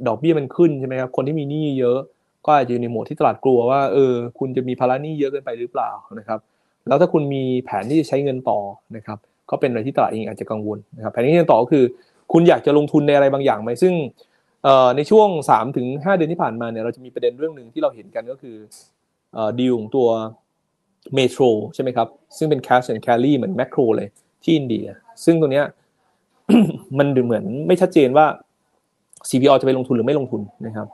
[0.08, 2.00] ดอกเบี้ยมันขึ้นใช่ไหมครับคนที่มีหนี้เยอะ
[2.46, 6.40] ก็อาจจะอยู่ในโหมดที่ตลาดกลัวว่าเออคุณจะมีภาระหนี้เยอะเกินไปหรือเปล่านะครับ
[6.88, 8.60] แล้วถ้าคุณมีแผนที่จะใช้เงินต่อ
[8.96, 9.18] นะครับ
[9.50, 11.84] ก็เป็นอะไรที่ตลาดเองอาจจะกังวลนะครับแผนที่จะต่อก็คือ
[12.34, 13.94] คุณอยากจะลงทุนในอะไรบางอย่างไหมซึ่ง
[14.96, 18.56] ในช่วง3ถึง5เดือนที่ผ่านมาเนี่ยเราจะมีประเด็นเรื่องหนึ่งที่เราเห็นกันก็คือ
[19.60, 20.08] ดีลของตัว
[21.16, 21.44] เมโทร
[21.74, 22.08] ใช่ไหมครับ
[22.38, 24.08] ซึ่งเป็น cash and carry เหมือนแมคโครเลย
[24.44, 24.86] ที่อินเดีย
[25.26, 25.66] ซึ่งตัวเนี้ย
[26.98, 28.26] มันดูเหมือนไม่ชัดเจนว่า
[29.30, 30.88] CPO จะไปลงทุนหรือไม่ลงทุนนะครับ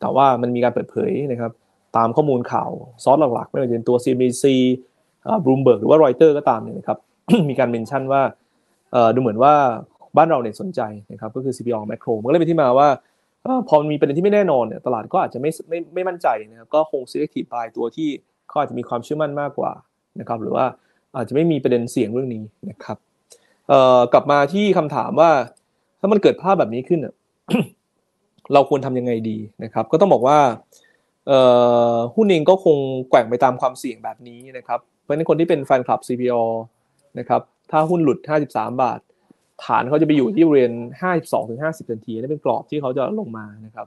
[0.00, 1.52] แต่ว่ามันมีการเปิดเผยนะครับ
[1.96, 2.70] ตามข้อมูลข่าว
[3.04, 4.44] ซอสหลักๆ ไม่ว่าจะเป็นตัว CNBC
[5.44, 6.98] บลูมเบิร์กหรือว่ารอยเตอร์ก็ตามเนี่ยนะครับ
[7.50, 8.22] มีการเมนชั่นว่า
[9.14, 9.54] ดูเหมือนว่า
[10.16, 10.80] บ้านเราเนี่ยสนใจ
[11.12, 12.88] นะครับ ก็คือ CPO Macro มันก็เลยเป็นที่มาว่า
[13.68, 18.08] พอมันมีประเด็นที่ไม่แน่นอนเนี่ยตลาดก็อาจจะไม่ไม่ไม่มั่นใจนะครับก็คง selective buy ตัวที่
[18.48, 19.72] เขาอาจจะมีความเชื่อมั่นมากกว่า
[20.20, 20.64] นะครับ หรือว่า
[21.16, 22.98] อาจจะไม่มีประเด็นเสี่ยงเรื่องนี้นะครับ
[24.12, 25.30] กลับมาที่คำถามว่า
[26.00, 27.00] ถ้ามันเกิดภาพแบบนี้ขึ้น
[28.52, 30.38] เราควรทำยังไงดีนะครับ ก็ต้องบอกว่า
[32.14, 32.76] หุ้นเองก็คง
[33.10, 36.42] แกว่งไปตามความเสี่ยงแบบนี้นะครับ เพราะฉะนั้นคนที่เป็นแฟนคลับ CPO
[37.18, 37.40] นะครับ
[37.70, 38.18] ถ้าหุ้นหลุด
[38.50, 39.00] 53 บาท
[39.64, 40.74] ฐานเขาจะไปอยู่ที่บริเวณ
[41.12, 43.86] 52ถึง50นทีนี่เป็นกรอบที่เขาจะลงมานะครับ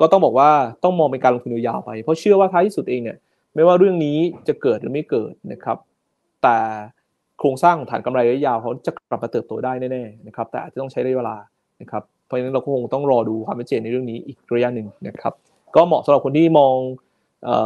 [0.00, 0.50] ก็ต้องบอกว่า
[0.84, 3.18] ต้องมองเป็นการลงทุนยาวไป เพราะเชื่อว่าท้ายที่สุดเองเนี่ย
[3.54, 4.18] ไม่ว่าเรื่องนี้
[4.48, 5.78] จะเกิดหรือไม่เกิดนะครับ
[6.42, 6.58] แต่
[7.44, 11.36] ครงสร้างของฐานกำไรระยะยาวเขาจะกลับมาเติบโตได้แน่ๆนะครับแต่อาจจะต้องใช้ระยะเวลา
[11.80, 15.32] นะครับเพราะฉะนั้นเราคงต้องรอดูความชัดเจนในเรื่องนี้อีกระยะหนึ่งนะครับ
[15.76, 16.74] ก็เหมาะสำหรับคนที่มอง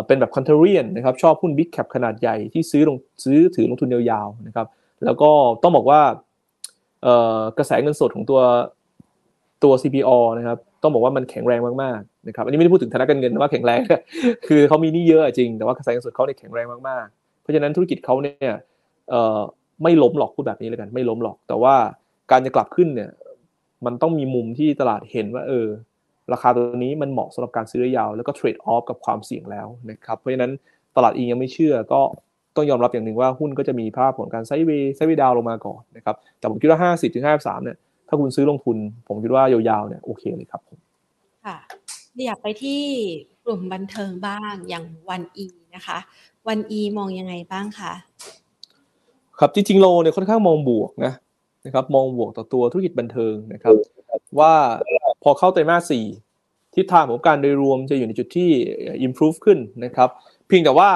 [0.07, 4.67] เป็นแบบ contrarian นะครับชอบหุ้น big cap ขนาดใหญ่ที่ซื้อลงซื้อถือลงทุนยาวๆนะครับ
[5.05, 5.31] แล้วก็
[5.63, 6.01] ต้องบอกว่า
[7.59, 8.41] กระแสเงินสดของตัว
[9.65, 13.81] ตัว CPO นะครับต้องบอกว่ามันแข็งแรงมากๆนะครับอันนี้ไม่ได้พูดถึงฐานะการเงินว่าแข็งแรง
[14.47, 18.55] คือเขามีหนี้เยอะจริง แต่ว่ากระแสเงินสดเขาเนี่ยแข็งแรงมากๆ เพราะฉะนั้นธุรกิจเขาเนี่ย
[19.83, 21.75] ไม่ล้มหรอกพูดแบบนี้เลยกัน ไม่ล้มหรอก แต่ว่า
[22.31, 23.11] การจะกลับขึ้นเนี่ย
[23.85, 25.67] มันต้องมีมุมที่ตลาดเห็นว่า เออ
[26.33, 30.53] ราคาตัวนี้มันเหมาะสำหรับการซื้อระยะยาว แล้วก็เทรดออฟกับความเสี่ยงแล้วนะครับเพราะฉะนั้น
[30.97, 32.01] ตลาดเองยังไม่เชื่อก็
[32.57, 37.77] ต้องยอมรับอย่างหนึ่งว่าหุ้นก็จะมีภาพของการไซด์เวย์ไซด์เวย์ดาวลงมาก่อนนะครับแต่ผมคิดว่า 50ถึง53เนี่ย
[38.09, 38.77] ถ้าคุณซื้อลงทุน
[39.09, 40.63] ผมคิดว่ายาวๆเนี่ยโอเคเลยครับ
[41.45, 41.57] ค่ะ
[42.27, 42.83] อยากไปที่
[43.45, 45.99] กลุ่มบันเทิงบ้างอย่างONEE นะคะ
[46.49, 47.93] ONEE มองยังไงบ้างคะ
[49.41, 51.13] ครับจริงๆโลเนี่ยค่อนข้างมองบวกนะ
[51.67, 53.75] นะครับมองบวกต่อตัวธุรกิจบันเทิงนะครับ
[54.41, 54.55] ว่า
[55.23, 56.05] พอเข้าไตรมาสสี่
[56.75, 58.51] ทิศทางของการโดยรวมจะอยู่ในจุดที่
[59.07, 60.09] improve ขึ้นนะครับ
[60.49, 60.91] เพียงแต่ว่า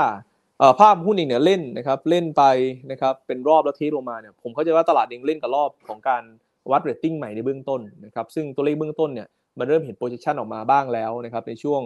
[0.80, 2.42] ภาพหุ้นเองเนี่ยเล่นนะครับเล่นไป
[2.90, 6.22] นะครับเป็นรอบแล้วเทลงมาเนี่ยผมเข้าใจว่าตลาดเองเล่นกับรอบของการ
[6.70, 9.28] วัดเรตติ้งใหม่ในเบื้องต้นนะครับซึ่งตัวเลขเบื้องต้นเนี่ย
[9.58, 11.80] มันเริ่มเห็น projection ออกมาบ้างแล้วนะครับในช่วง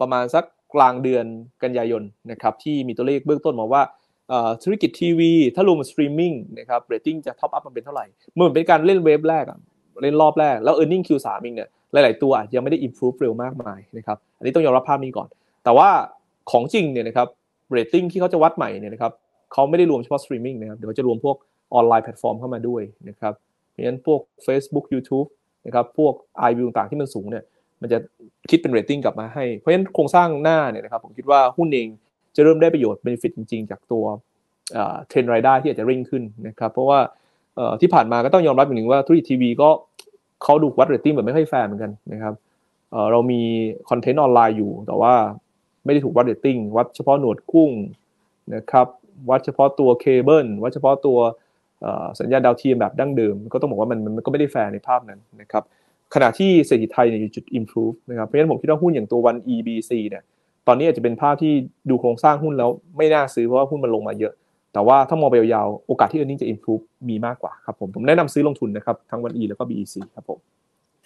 [0.00, 1.24] ประมาณสักกลางเดือน
[1.62, 3.82] กันยายนนะครับที่มีตัวเลขเบื้องต้นมาว่า
[4.62, 9.44] ธุรกิจทีวี ถ้ารวมสตรีมมิ่งนะครับเรตติ้งจะ top up มันเป็นเท่าไหร่เมื่อเป็นการเล่น wave แรก
[10.02, 15.28] เล่นรอบแรก แล้ว e a r n i n g Q3 เองเนี่ยหลาย ๆ ตัวอาจยังไม่ได้ improve เร็วมากมายนะครับอันนี้ต้องยอมรับภาพนี้ก่อน
[15.64, 15.88] แต่ว่า
[16.50, 17.28] ของจริงเนี่ยนะครับ
[17.72, 19.12] เรตติ้งที่เขาจะวัดใหม่เนี่ยนะครับ
[19.52, 21.36] เขาไม่ได้รวมเฉพาะสตรีมมิ่งนะครับเดี๋ยวจะรวมพวก
[21.74, 23.34] ออนไลน์แพลตฟอร์มเข้ามาด้วยนะครับ
[23.70, 25.28] เพราะฉะนั้นพวก Facebook YouTube
[25.66, 26.14] นะครับพวก
[26.48, 27.44] i v i e w ต่างๆที่มันสูงเนี่ย
[27.80, 27.98] มันจะ
[28.50, 31.88] คิดเป็นเรตติ้งกลับมาให้ เพราะฉะนั้นโครงสร้างหน้าเนี่ยนะครับผมคิดว่าหุ้นเอง
[32.36, 34.04] จะเริ่มได้ประโยชน์ benefit จริง ๆ จากตัว
[35.08, 37.00] เทรนรายได้ที่อาจจะเร่งขึ้นนะครับเพราะว่า
[37.80, 39.68] ที่ผ่านมาก็ต้องยอมรับอย่างหนึ่งว่าธุรกิจทีวีก็
[40.42, 42.34] เขาดูวัดเรตติ้งแบบไม่ค่อยแฟร์เหมือนกันนะครับ
[43.12, 43.40] เรามี
[43.90, 45.14] คอนเทนต์ออนไลน์อยู่ แต่ว่า
[45.84, 47.70] ไม่ได้ถูกวัดเรตติ้งวัดเฉพาะหนวดกุ้ง
[48.54, 48.86] นะครับ
[49.30, 51.18] วัดเฉพาะตัวเคเบิลวัดเฉพาะตัว
[52.20, 55.62] สัญญาณดาวเทียมแบบดั้งเดิม ก็ต้องบอกว่ามันมันก็ไม่ได้แฟร์ในภาพนั้นนะครับ
[56.14, 60.22] ขณะที่เศรษฐกิจไทยเนี่ยอยู่จุด improve นะครับเพราะฉะนั้นผมคิดว่าหุ้นอย่างตัววัน EBC เนี่ย
[60.66, 61.52] ตอนนี้อาจจะเป็นภาพที่
[61.90, 64.32] ดูโครงสร้างหุ้นแล้วไม่น่าซื้อเพราะว่าหุ้นมันลงมาเยอะ
[64.72, 69.42] แต่ว่าถ้ามองไปยาวๆ โอกาสที่ e a r n i n g จะ improve มีมากกว่าครับผม ผมแนะนำซื้อลงทุนนะครับ ทั้งวัน E
[69.48, 70.38] แล้วก็ BEC ครับผม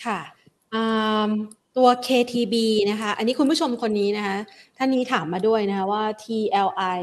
[0.04, 0.20] ค่ะ
[1.76, 2.54] ตัว KTB
[2.90, 4.36] นะคะ อันนี้คุณผู้ชมคนนี้นะคะ
[4.76, 7.02] ท่านนี้ถามมาด้วยนะคะว่า TLI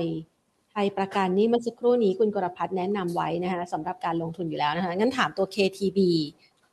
[0.72, 6.00] ไทยประกันนี่เมื่อสักครู่นี้คุณกรพัฒน์แนะนำไว้นะคะสำหรับการลงทุนอยู่แล้วนะคะ งั้นถามตัว KTB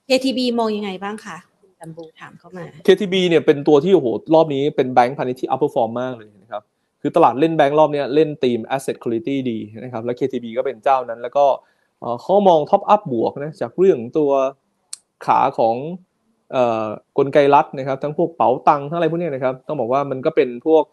[0.08, 1.36] KTB มองยังไงบ้างคะ
[1.80, 6.62] จำบูถามเข้ามา KTB เนี่ยเป็นตัวที่โอ้โหรอบนี้เป็นแบงก์พาณิชย์ที่ upperform มมากเลยนะครับ
[7.00, 11.46] คือตลาดเล่นแบงก์รอบนี้เล่นธีม asset quality ดีนะครับและ KTB ก็เป็นเจ้านั้น แล้วก็
[12.20, 14.30] เขามองท็อปอัพบวกนะจากเรื่องตัว
[15.26, 15.76] ขาของ
[17.18, 20.84] กลไกรัฐนะครับ ทั้งพวกเป๋าตังทั้งอะไรพวกนี้นะครับ ต้องบอกว่ามันก็เป็นพวก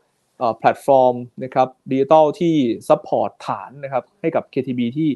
[0.59, 2.55] แพลตฟอร์มนะครับดิจิตอลที่
[2.88, 5.09] support ฐานนะครับให้กับ KTB ที่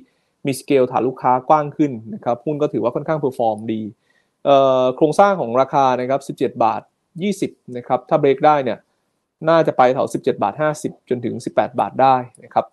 [0.46, 3.82] มีสเกลฐานลูกค้ากว้างขึ้นนะครับหุ้นก็ถือว่าค่อนข้าง perform ดี
[4.96, 6.82] โครงสร้างของราคานะครับ 17 บาท
[7.28, 8.78] 20 นะครับ ถ้าเบรกได้เนี่ย
[9.50, 12.66] น่าจะไปแถว 17 บาท 50 จนถึง 18 บาทได้นะครับ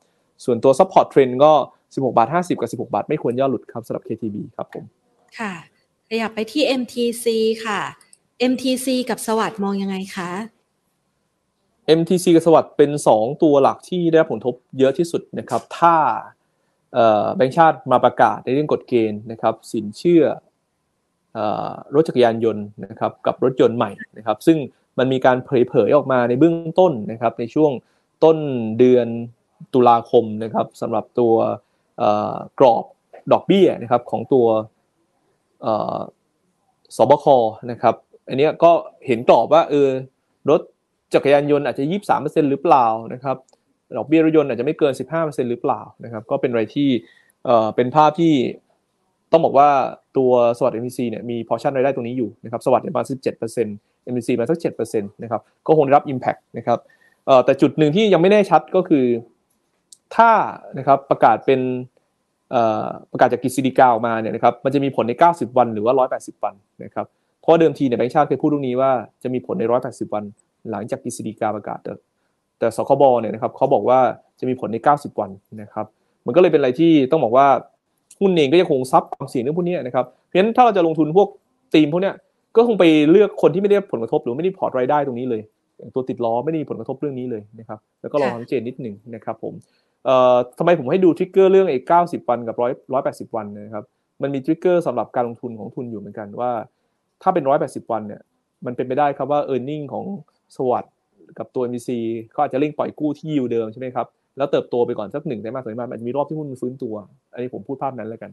[0.44, 1.52] ส่วนตัว support trend ก็
[1.86, 4.84] 16 บาท 50 กับ 16 บาท ไม่ควรย่อหลุดครับสำหรับ KTB ครับผม
[5.38, 5.52] ค่ะ
[6.08, 7.26] ขยับไปที่ MTC
[7.64, 7.80] ค่ะ
[8.50, 10.30] MTC กับสวัสด์มองยังไงคะ
[11.98, 15.96] MTC กับสวัสด์เป็น 2 ตัวหลักที่ได้ผลทบเยอะที่สุดนะครับ ถ้า
[17.36, 20.24] แบงค์ชาติมาประกาศในเรื่องกฎเกณฑ์นะครับ สินเชื่อ
[21.94, 24.58] รถจักรยานยนต์นะครับกับรถยนต์ใหม่นะครับซึ่ง
[24.98, 27.72] มันมีการเผยเผยออกมาในเบื้องต้นนะครับในช่วง
[28.24, 28.38] ต้น
[28.78, 29.06] เดือน
[29.74, 31.34] ตุลาคมนะครับสำหรับตัว
[32.58, 32.84] กรอบ
[33.32, 34.46] ดอกเบี้ยนะครับของตัว
[36.96, 37.26] สบค
[37.70, 37.94] นะครับ
[38.28, 38.72] อันนี้ก็
[39.06, 39.88] เห็นกรอบว่าเออ
[40.50, 40.60] รถ
[41.14, 43.36] จักรยานยนต์อาจจะยี่สามเปอร์เซ็นหรือเปล่านะครับ
[43.96, 46.88] ดอกเบี้ยรถยนต์อาจจะไม่เกินสิบห้าเปอร์เซ็นหรือเปล่านะครับก็เป็นอะไรที่
[47.44, 48.34] เอ่อเป็นภาพที่
[49.32, 49.70] ต้องบอกว่า
[50.18, 53.76] ตัวสวัสด์ MPC เนี่ยมีพอชั่นรายได้ตรงนี้อยู่นะครับสวัสด์ประมาณสิบเจ็ดเปอร์เซ็นต์
[54.12, 56.78] MPC มาสักเจ็ดเปอร์เซ็นต์นะครับก็คงได้รับ Impact นะครับ
[57.26, 59.06] เอ่อแต่จุดหนึ่งที่ยังไม่แน่ชัดก็คือ
[60.16, 60.30] ถ้า
[60.78, 61.60] นะครับประกาศเป็น
[63.12, 66.54] ประกาศจากกฤษฎีกาออกมาเนี่ยนะครับมันจะมีผลใน 90 วันหรือว่า 180 วัน
[66.84, 67.06] นะครับ
[67.40, 68.90] เพราะเดิมทีเนี่ยแบงค์ชาติเคยพูดตรงนี้ว่า
[69.22, 70.24] จะมีผลใน 180 วัน
[70.70, 71.78] หลังจากกฤษฎีกาประกาศ
[72.58, 74.00] แต่สคบเนี่ยนะครับเขาบอกว่า
[74.40, 75.30] จะมีผลใน 90 วัน
[75.62, 75.86] นะครับ
[76.26, 77.46] มันก็เลยเป็นอะไรที่ต้องบอกว่า
[78.20, 81.28] หุ้นเองก็ยังคงซับความเสี่ยงเรื่องพวกนี้นะครับเพราะฉะนั้นถ้าเราจะลงทุนพวก
[81.74, 82.12] ธีมพวกนี้
[82.56, 85.42] ก็คงไปเลือกคนที่ไม่ได้ผลกระทบหรือไม่ได้พอร์ตรายได้ตรงนี้เลย
[85.94, 89.54] ตัวติดล้อไม่ได้มีผลกระทบเรื่องนี้เลยนะครับแล้วก็ลองสังเกตนิดหนึ่งนะครับผม
[90.04, 93.84] เอ่อทำไมผมให้ดู trigger เรื่องไอ้เก้าสิบวันกับร้อยร้อยแปดสิบวันนะครับ
[94.22, 96.50] มันมี trigger สำหรับการลงทุนของทุนอยู่เหมือนกันว่า
[97.22, 98.20] ถ้าเป็นร้อยแปดสิบวันเนี่ย
[98.66, 100.04] มันเป็นไปได้ครับว่า e a r n i n g ของ
[100.56, 100.84] สวัสด
[101.38, 101.90] กับตัว MBC
[102.34, 104.06] ก็อาจจะเร่งปล่อยกู้ที่ยิวเดิมใช่ไหมครับ
[104.38, 106.94] แล้วเติบโตไปก่อนสักหนึ่งไตรมาสสองไตรมาสอาจจะมีรอบที่หุ้นฟื้นตัว
[107.32, 108.30] อันนี้ผมพูดภาพนั้นแล้วกัน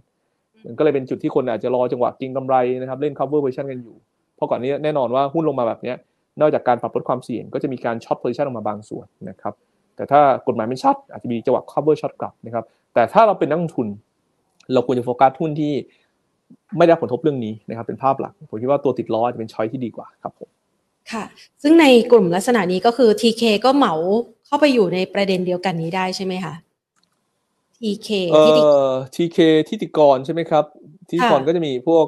[0.66, 3.96] มันก็เลยเป็นจุดที่คนอาจจะรอจังหวะกิงกำไรนะครับเล่น cover position กันอยู่
[4.36, 5.94] เพราะก่อนนี้แน่นอนว่าหุ้นลงมาแบบนี้
[6.42, 9.54] นอกจากการปรับลดความเสี่ยงก็จะมีการช็อต position ออกมาบางส่วนนะครับ
[9.96, 13.88] แต่ถ้ากฎหมายไม่ชัดอาจจะมีจังหวะ cover ช็อตกลับนะครับแต่ถ้าเราเป็นนักลงทุน
[14.74, 15.74] เราควรจะโฟกัสหุ้นที่
[16.78, 20.50] ไม่ได้ผลทบเรื่องนี้นะครับเป็นภาพหลักผมคิดว่าตัวติดล้อจะเป็นช้อยที่ดีกว่าครับผม
[21.12, 21.24] ค่ะ
[21.62, 23.94] ซึ่งในกลุ่มลักษณะนี้ก็คือ TK ก็เหมา
[24.46, 26.54] เข้าไปอยู่ในประเด็นเดียวกันนี้ได้ใช่ไหมคะ
[27.78, 28.44] TK เอ่
[28.88, 29.38] อ TK
[29.70, 30.66] ทิติกรใช่ไหมครับ
[31.10, 32.06] ทิติกรก็จะมีพวก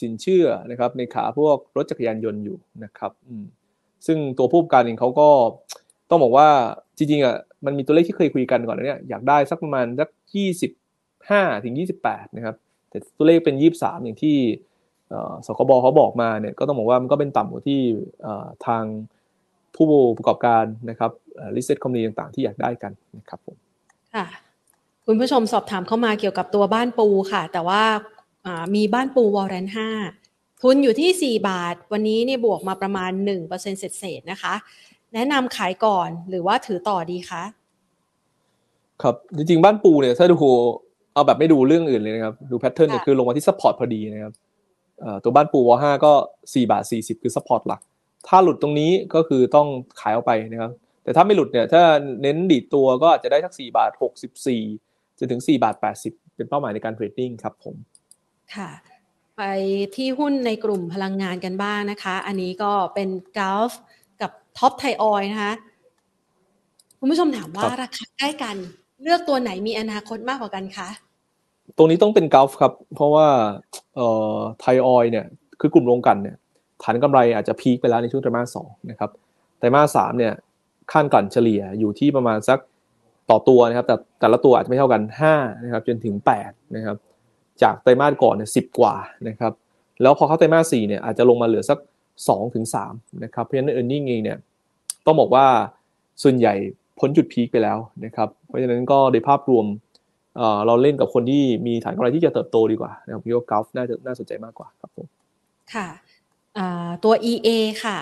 [0.00, 3.44] สินเชื่อนะครับ ในขาพวกรถจักรยานยนต์อยู่นะครับอืม
[4.06, 5.28] ซึ่งตัวผู้ประกอบการเองเขาก็
[6.10, 6.48] ต้องบอกว่า
[6.96, 10.72] จริงๆอะมันมีตัวเลขที่เคยคุยกันก่อนเนี่ยอยากได้สักประมาณสักยี่สิบ
[11.30, 12.56] ห้าถึงยี่สิบแปดนะครับ
[12.90, 14.36] แต่ตัวเลขเป็นยี่สามอย่างที่
[15.46, 17.80] สคบเขาบอกมาเนี่ยก็ต้องบอกว่ามันก็เป็นต่ำกว่าที่
[18.66, 18.84] ทาง
[19.76, 19.86] ผู้
[20.16, 21.10] ประกอบการนะครับ
[21.56, 23.56] listed company ต่างๆ ที่อยากได้กันนะครับผม
[24.14, 24.26] ค่ะ
[25.06, 27.82] คุณผู้ชมสอบถามเข้ามาเกี่ยวกับตัวบ้านปูค่ะ แต่ว่า
[28.74, 29.88] มีบ้านปู warrant ห้า
[30.62, 33.10] ทุนอยู่ที่ 4 บาท วันนี้เนี่ยบวกมาประมาณ
[33.44, 34.54] 1%เศษๆนะคะ
[35.14, 37.42] แนะนำขายก่อนหรือว่าถือต่อดีคะ
[39.02, 40.36] ครับจริงๆบ้านปูเนี่ยถ้าดู
[41.14, 44.32] เอาแบบไม่ดูเรื่องอื่นเลยนะครับ ดู pattern เนี่ยคือลงมาที่ support พอดีนะครับ
[45.24, 47.80] ตัวบ้านปูวอห้าก็ 4 บาท 40 คือ support หลัก
[48.28, 49.68] ถ้าหลุดตรงนี้ก็คือต้อง
[50.00, 50.72] ขายออกไปนะครับ
[51.04, 51.82] แต่ถ้าไม่หลุดเนี่ยถ้า
[52.22, 53.90] เน้นดีดตัวก็อาจจะได้สัก 4 บาท
[54.56, 55.74] 64จนถึง 4 บาท
[56.06, 57.74] 80 เป็นเป้าหมายในการ trading ครับผม
[58.54, 58.70] ค่ะ
[59.36, 59.42] ไป
[59.96, 63.70] ที่หุ้นในกลุ่มพลังงานกันบ้างนะคะ อันนี้ก็เป็นกัลฟ์
[64.20, 65.54] กับท็อปไทยออยล์นะคะ
[66.98, 68.56] คุณผู้ชมถามว่าราคาใกล้กัน
[69.02, 70.88] เลือกตัวไหนมีอนาคตมากกว่ากันคะ
[71.76, 73.26] ตรงนี้ต้องเป็นกาฟครับ เพราะว่า
[73.96, 75.26] เอ่อไทยออยเนี่ย
[75.60, 76.36] คือกลุ่มโรงกันเนี่ย
[76.82, 79.10] ฐานกำไรอาจจะพีคไปแล้วในช่วงไตรมาสสองนะครับ
[79.58, 80.32] ไตรมาสสามเนี่ย
[80.92, 82.58] ขั้นก่นเฉลี่ยอยู่ที่ประมาณสัก
[83.30, 85.02] ต่อตัวนะครับ แต่แต่ละตัวอาจจะไม่เท่ากัน
[85.34, 86.14] 5นะครับจนถึง
[86.46, 86.96] 8นะครับ
[87.62, 88.94] จากไตรมาสก่อนเนี่ยสิกว่า
[89.28, 89.52] นะครับ
[90.02, 91.78] แล้วพอเข้าไตรมาสสี่เนี่ยอาจจะลงมาเหลือสัก
[92.16, 94.38] 2ถึง3นะครับเพราะฉะนั้นเออร์เน็งเองเนี่ย
[95.06, 95.46] ต้องบอกว่า
[96.22, 96.54] ส่วนใหญ่
[96.98, 99.66] พ้นจุดพีคไปแล้วนะครับเพราะฉะนั้นก็โดยภาพรวม
[100.66, 105.06] เราเล่นกับคนที่มีฐานกำไรที่จะเติบโตดีกว่านะครับพี่ว่ากอล์ฟน่าจะน่าสนใจมากกว่าครับผม
[105.74, 105.88] ค่ะ
[107.04, 107.48] ตัว EA
[107.84, 107.98] ค่ะ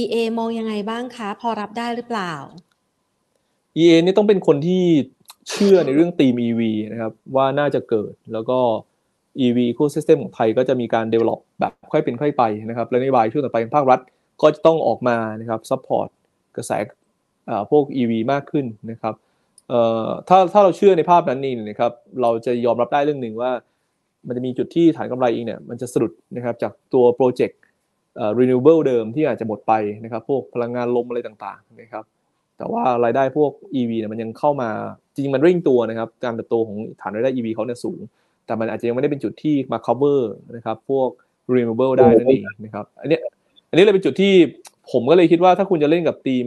[0.00, 2.32] EA มองยังไงบ้างคะพอรับได้หรือเปล่า
[3.78, 4.84] EA นี่ต้องเป็นคนที่
[5.50, 6.60] เชื่อในเรื่องตีม EV
[6.92, 8.58] นะครับว่าน่าจะเกิดแล้วก็
[9.44, 14.00] EV ecosystem ของไทยก็จะมีการ develop แบบค่อยเป็นค่อยไปนะครับและนโยบายช่วงต่อไปภาครัฐ
[14.42, 16.08] ก็จะต้องออกมานะครับ support
[16.56, 16.72] กระแส
[17.70, 19.14] พวก EV มากขึ้นนะครับ
[20.28, 21.92] ถ้าถ้าเราเชื่อในภาพนั้นนี่นะครับ
[22.22, 23.50] เราจะยอมรับได้เรื่องหนึ่งว่า
[24.26, 27.60] มันจะมีจุดที่ฐานกำไรเองเนี่ยมันจะสะดุดนะครับจากตัวโปรเจกต์
[28.38, 29.72] renewable เดิมที่อาจจะหมดไป
[30.04, 32.04] นะครับ พวกพลังงานลมอะไรต่างๆนะครับ
[32.58, 33.50] แต่ว่ารายได้พวก
[33.80, 34.68] EV เนี่ยมันยังเข้ามา
[35.14, 38.00] จริงมันริ่งตัวนะครับ การเติบโตของฐานรายได้ EV เขาเนี่ยสูง
[38.46, 40.20] แต่มันอาจจะยังไม่ได้เป็นจุดที่มา cover
[40.56, 41.08] นะครับ พวก
[41.54, 43.18] renewable ได้นั่นเองนะครับ อันนี้
[43.70, 44.34] อันนี้เลยเป็นจุดที่
[44.92, 46.46] ผมก็เลยคิดว่าถ้าคุณจะเล่นกับทีม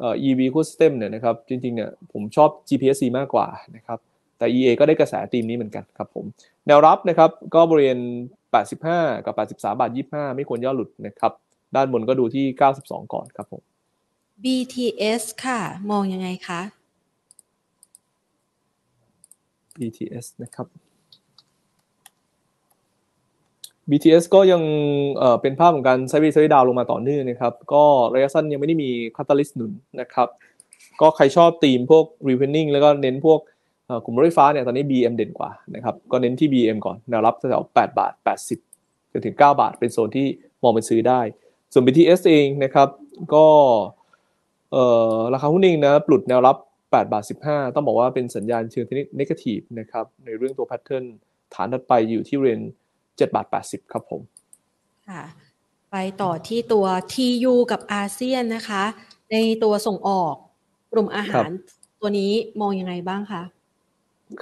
[0.00, 3.98] เอ่อ EV ecosystem เนี่ยนะครับจริงๆเนี่ยผมชอบ GPSC มากกว่านะครับ
[4.38, 6.24] แต่ EA ก็ได้กระแสทีมนี้เหมือนกันครับผม
[6.66, 7.98] แนวรับนะครับก็บริเวณ
[8.62, 11.32] 85 กับ 83 บาท 25 ไม่ควรย่อหลุดนะครับ
[11.76, 12.44] ด้านบนก็ดูที่
[12.78, 13.62] 92 ก่อนครับผม
[14.44, 16.60] BTS ค่ะ มองยังไงคะ
[19.78, 20.66] BTS นะครับ
[23.90, 24.62] BTS ก็ยัง
[25.42, 27.84] เป็นภาพของการไซด์เวย์ไซด์ดาวลงมาต่อเนื่องนะครับ ก็
[28.14, 30.28] ระยะสั้นยังไม่ได้มีคาตาลิสต์หนุนนะครับ
[31.00, 33.40] ก็ใครชอบธีมพวก r e p e n i n g แล้วก็เน้นพวก
[34.04, 38.12] กลุ่มรถไฟฟ้าเนี่ยตอนนี้ BM เด่นกว่านะครับ ก็เน้นที่ BM ก่อนแนวรับแถว8บาท
[38.62, 40.26] 80จนถึง 9 บาท เป็นโซนที่
[40.62, 41.20] มองเป็นซื้อได้
[41.72, 42.88] ส่วน BTS เองนะครับ
[43.34, 43.46] ก็
[45.32, 51.04] ราคาหุ้นเองนะปลุดแนวรับ 8 บาท 15 ต้องบอกว่าเป็นสัญญาณเชิงเทคนิคทีฟนะครับในเรื่องตัวแพทเทิร์น
[51.54, 52.60] ฐานถัดไปอยู่ที่เรน
[53.20, 54.20] 7บาท80 ครับผม
[55.08, 55.22] ค่ะ
[55.90, 58.82] ไปต่อที่ตัว TU กับอาเซียนนะคะ
[59.32, 60.34] ในตัวส่งออก
[60.92, 61.48] กลุ่มอาหาร
[62.00, 63.42] ตัวนี้มองยังไงบ้างคะ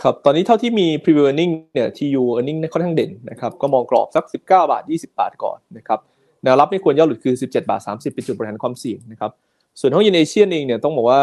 [0.03, 6.01] ครับ ตอนนี้เท่าที่มี preview earning เนี่ย TU earning ค่อนข้างเด่นนะครับ ก็มองกรอบสัก 19 บาท 20 บาทก่อนนะครับ
[6.43, 9.31] แนวรับไม่ควรย่อหลุดคือ 17 บาท 30 เป็นจุดบริหารความเสี่ยงนะครับ
[9.81, 11.23] ส่วนห้องยินเอเชียนเองเนี่ยต้องบอกว่า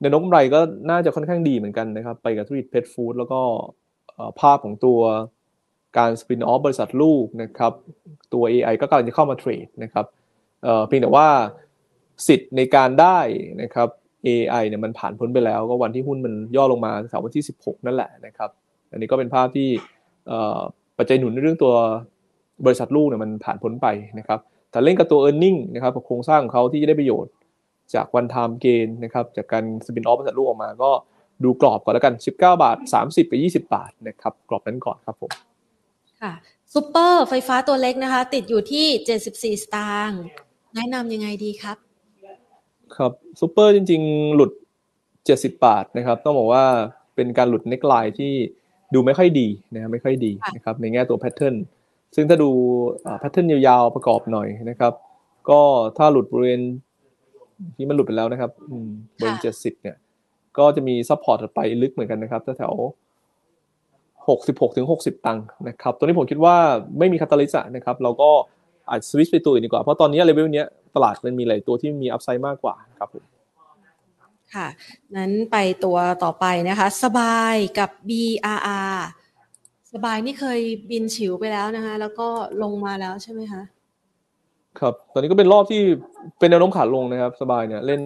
[0.00, 3.40] แนวโน้มกำไรก็น่าจะค่อนข้างดีเหมือนกันนะครับ ไปกับธุรกิจเพชรฟู้ดแล้วก็
[4.40, 5.00] ภาพของตัว
[5.98, 7.72] การสปินออฟบริษัทลูกนะครับ
[8.32, 10.06] ตัว AI ก็กำลังจะเข้ามาเทรดนะครับ
[10.86, 11.28] เพียงแต่ว่า
[12.28, 13.18] สิทธิ์ในการได้
[13.62, 13.88] นะครับ
[14.26, 18.50] AI เนี่ยมันผ่านพ้นไปแล้ว ก็วันที่หุ้นมันย่อลงมาแถววันที่ 16 นั่นแหละนะครับ
[18.90, 19.68] อันนี้ก็เป็นภาพที่
[20.98, 21.74] ปัจจัยหนุนในเรื่องตัว
[22.66, 23.86] บริษัทลูกเนี่ยมันผ่านพ้นไป
[24.18, 24.38] นะครับ
[24.70, 27.32] แต่เล่นกับตัว e a r n i n g นะครับโครงสร้างของเขาที่จะได้ประโยชน์
[27.94, 30.90] จาก one-time gain นะครับจากการ spin-off บริษัทลูกออกมาก็
[31.44, 35.30] ดูกรอบก่อนแล้วกัน 19 บาท 30 กับ 20 บาทนะครับกรอบนั้นก่อนครับผม
[36.22, 36.32] ค่ะ
[36.74, 38.86] ซูเปอร์ไฟฟ้าตัวเล็กนะคะ ติดอยู่ที่
[39.56, 40.20] 74สตางค์
[40.74, 41.76] แนะนำยังไงดีครับ
[42.96, 44.50] ครับซูเปอร์จริง ๆ หลุด
[45.06, 46.64] 70บาทนะครับ ต้องบอกว่า
[47.14, 48.32] เป็นการหลุด neckline ที่
[48.94, 51.54] ดูไม่ค่อยดีนะครับไม่ค่อยดีนะครับในแง่ตัว pattern
[52.14, 52.50] ซึ่งถ้าดู
[53.18, 54.92] pattern ยาวๆประกอบหน่อยนะครับ
[55.50, 55.60] ก็
[55.98, 56.62] ถ้าหลุดบริเวณ
[57.76, 58.50] ที่มันหลุดไปแล้วนะครับ
[59.18, 59.96] บริเวณ70เนี่ย
[60.58, 62.74] ก็จะมี support ไปลึกเหมือนกันนะครับแถว
[64.32, 66.56] 66ถึง60 ตังค์นะครับตัวนี้ผมคิดว่า
[66.98, 68.30] ไม่มี catalyst นะครับเราก็
[68.88, 70.64] อาจสวิตช์ไปตัวอื่นดีกว่า เพราะตอนนี้เลเวลนี้
[70.94, 73.24] ตลาดมันมีหลายตัวที่มี upside มากกว่าครับผม
[74.54, 74.66] ค่ะ
[75.16, 78.96] นั้นไปตัวต่อไปนะคะ สบายกับ BRR
[79.92, 80.60] สบายนี่เคย
[80.90, 82.28] บินฉิวไปแล้วนะคะ แล้วก็
[82.62, 83.62] ลงมาแล้วใช่ไหมคะ
[84.80, 85.82] ครับ ตอนนี้ก็เป็นรอบที่
[86.38, 88.02] เป็นแนวโน้มขาลงนะครับ สบายเนี่ยเล่น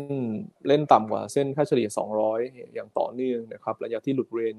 [0.69, 1.89] เล่นต่ำกว่าเส้นค่าเฉลี่ย
[2.31, 4.57] 200 อย่างต่อเนื่องนะครับระยะที่หลุดเรน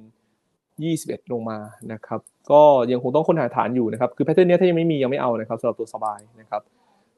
[0.88, 1.57] 21 ลงมา
[1.93, 2.19] นะครับ
[2.51, 2.61] ก็
[2.91, 6.61] ยังคงต้องค้นหาฐานอยู่นะครับ คือแพทเทิร์นนี้ถ้ายังไม่มียังไม่เอานะครับสำหรับตัวสบายนะครับ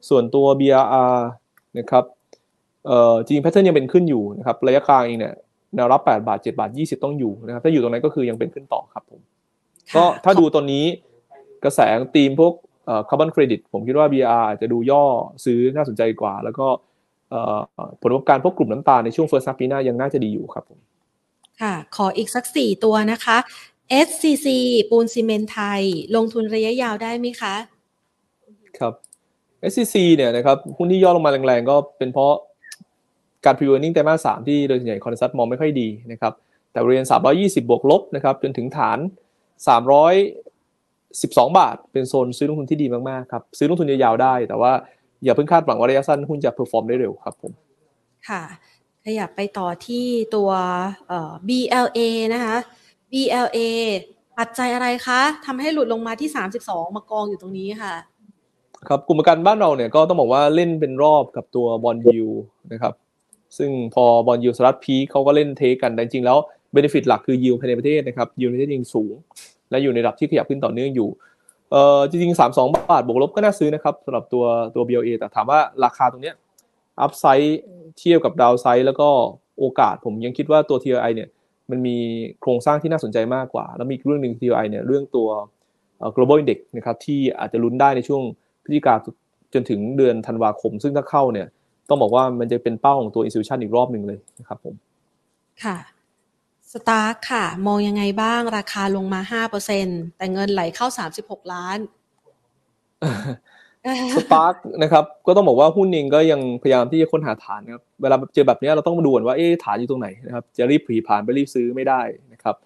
[0.08, 1.18] ส่วนตัว BRR
[1.78, 2.04] นะครับ
[2.86, 5.34] เอ่อจริง pattern ยังเป็นขึ้นอยู่นะครับระยะกลางเองเนี่ย
[5.74, 9.20] แนวรับ 8 บาท 7 บาท 20 ต้องอยู่นะครับ ถ้าอยู่ตรงนั้นก็คือยังเป็นขึ้นต่อครับผม
[9.96, 10.84] ก็ถ้าดูตอนนี้
[11.64, 11.80] กระแส
[12.14, 12.52] ตีมพวก
[13.08, 15.04] คาร์บอนเครดิตผมคิดว่า BR อาจจะดูย่อ
[15.44, 16.66] ซื้อน่าสนใจกว่า แล้วก็
[18.00, 20.78] ผลประกอบการพวกกลุ่มน้ำตาลในช่วง first half ปีหน้ายังน่าจะดีอยู่ครับผม
[21.62, 23.36] ค่ะ ขออีกสักสี่ตัวนะคะ
[24.06, 24.46] SCC
[24.90, 25.82] ปูนซีเมนต์ไทย
[26.16, 27.54] ลงทุนระยะยาวได้ไหมคะ
[28.78, 28.92] ครับ
[29.70, 32.34] SCC เนี่ยนะครับหุ้นที่ย่อลงมาแรงๆ ก็เป็นเพราะ
[33.44, 36.32] การ preview earning ไตรมาสสามที่โดยส่วนใหญ่ consensus มองไม่ค่อยดีนะครับ
[36.72, 38.98] แต่บริเวณ320 บวกลบนะครับจนถึงฐาน
[40.62, 44.72] 312 บาท เป็นโซนซื้อลงทุนที่ดีมากๆครับซื้อลงทุนยาวๆได้ แต่ว่า
[45.24, 47.52] อย่าเพิ่งคาดหวังว่าระยะสั้นหุ้นจะ perform ได้เร็วครับผม
[48.28, 48.42] ค่ะ
[49.04, 50.50] ขยับไปต่อที่ตัว
[51.48, 52.00] BLA
[52.34, 52.56] นะคะ
[53.12, 53.58] BLA
[54.38, 56.30] ปัจจัยอะไรคะทำให้หลุดลงมาที่
[56.62, 57.94] 32 มากองอยู่ตรงนี้ค่ะ
[58.88, 62.28] ครับกลุ่มประกันบ้านเราเนี่ยก็ต้องบอกว่าเล่นเป็นรอบกับตัว bond yield
[62.72, 62.94] นะครับ
[63.58, 66.38] ซึ่งพอ bond yield สหรัฐ peak เขาก็เล่นเทกันแต่จริงๆแล้ว
[66.72, 69.14] benefit หลักคือยิวภายในประเทศนะครับยิวในประเทศยังสูง
[69.70, 71.08] และอยู่ในระดับที่ขยับขึ้นต่อเนื่องอยู่
[71.70, 74.44] เอ่อจริงๆสามสองบาทบวกลบก็น่าซื้อนะครับสำหรับตัว
[74.74, 76.36] ตัว BLA แต่ถามว่าราคาตรงเนี้ย
[77.00, 77.60] อัพไซด์
[77.98, 79.08] เทียบกับดาวไซด์แล้วก็
[79.58, 81.28] โอกาสผมยังคิดว่าตัว TLI เนี่ย
[81.70, 81.96] มันมี
[82.40, 85.28] โครงสร้างที่น่าสนใจมากกว่า แล้วมีเรื่องหนึ่ง TLI เนี่ยเรื่องตัว
[86.16, 88.22] global index นะครับที่อาจจะลุ้นได้ในช่วง
[88.64, 88.94] พฤศจิกา
[89.54, 91.46] จนถึงเดือนธันวาคม ซึ่งถ้าเข้าเนี่ย
[91.88, 94.74] ต้องบอกว่ามันจะเป็นเป้าของตัว institution อีกรอบหนึ่งเลยนะครับผม
[95.64, 95.76] ค่ะ
[96.72, 100.86] สตาร์ค่ะ มองยังไงบ้างราคาลงมา 5%แต่เงินไหลเข้า
[101.20, 101.78] 36 ล้าน
[104.16, 112.00] สปาร์กนะครับก็ต้องบอกว่าหุ้นเองก็ยังพยายามที่จะค้นหาฐานนะครับเวลาเจอแบบนี้เราต้องมาดูก่อนว่าเอ๊ฐานอยู่ตรงไหนนะครับจะรีบผลีผลามไปรีบซื้อไม่ได้
[112.32, 112.56] นะครับ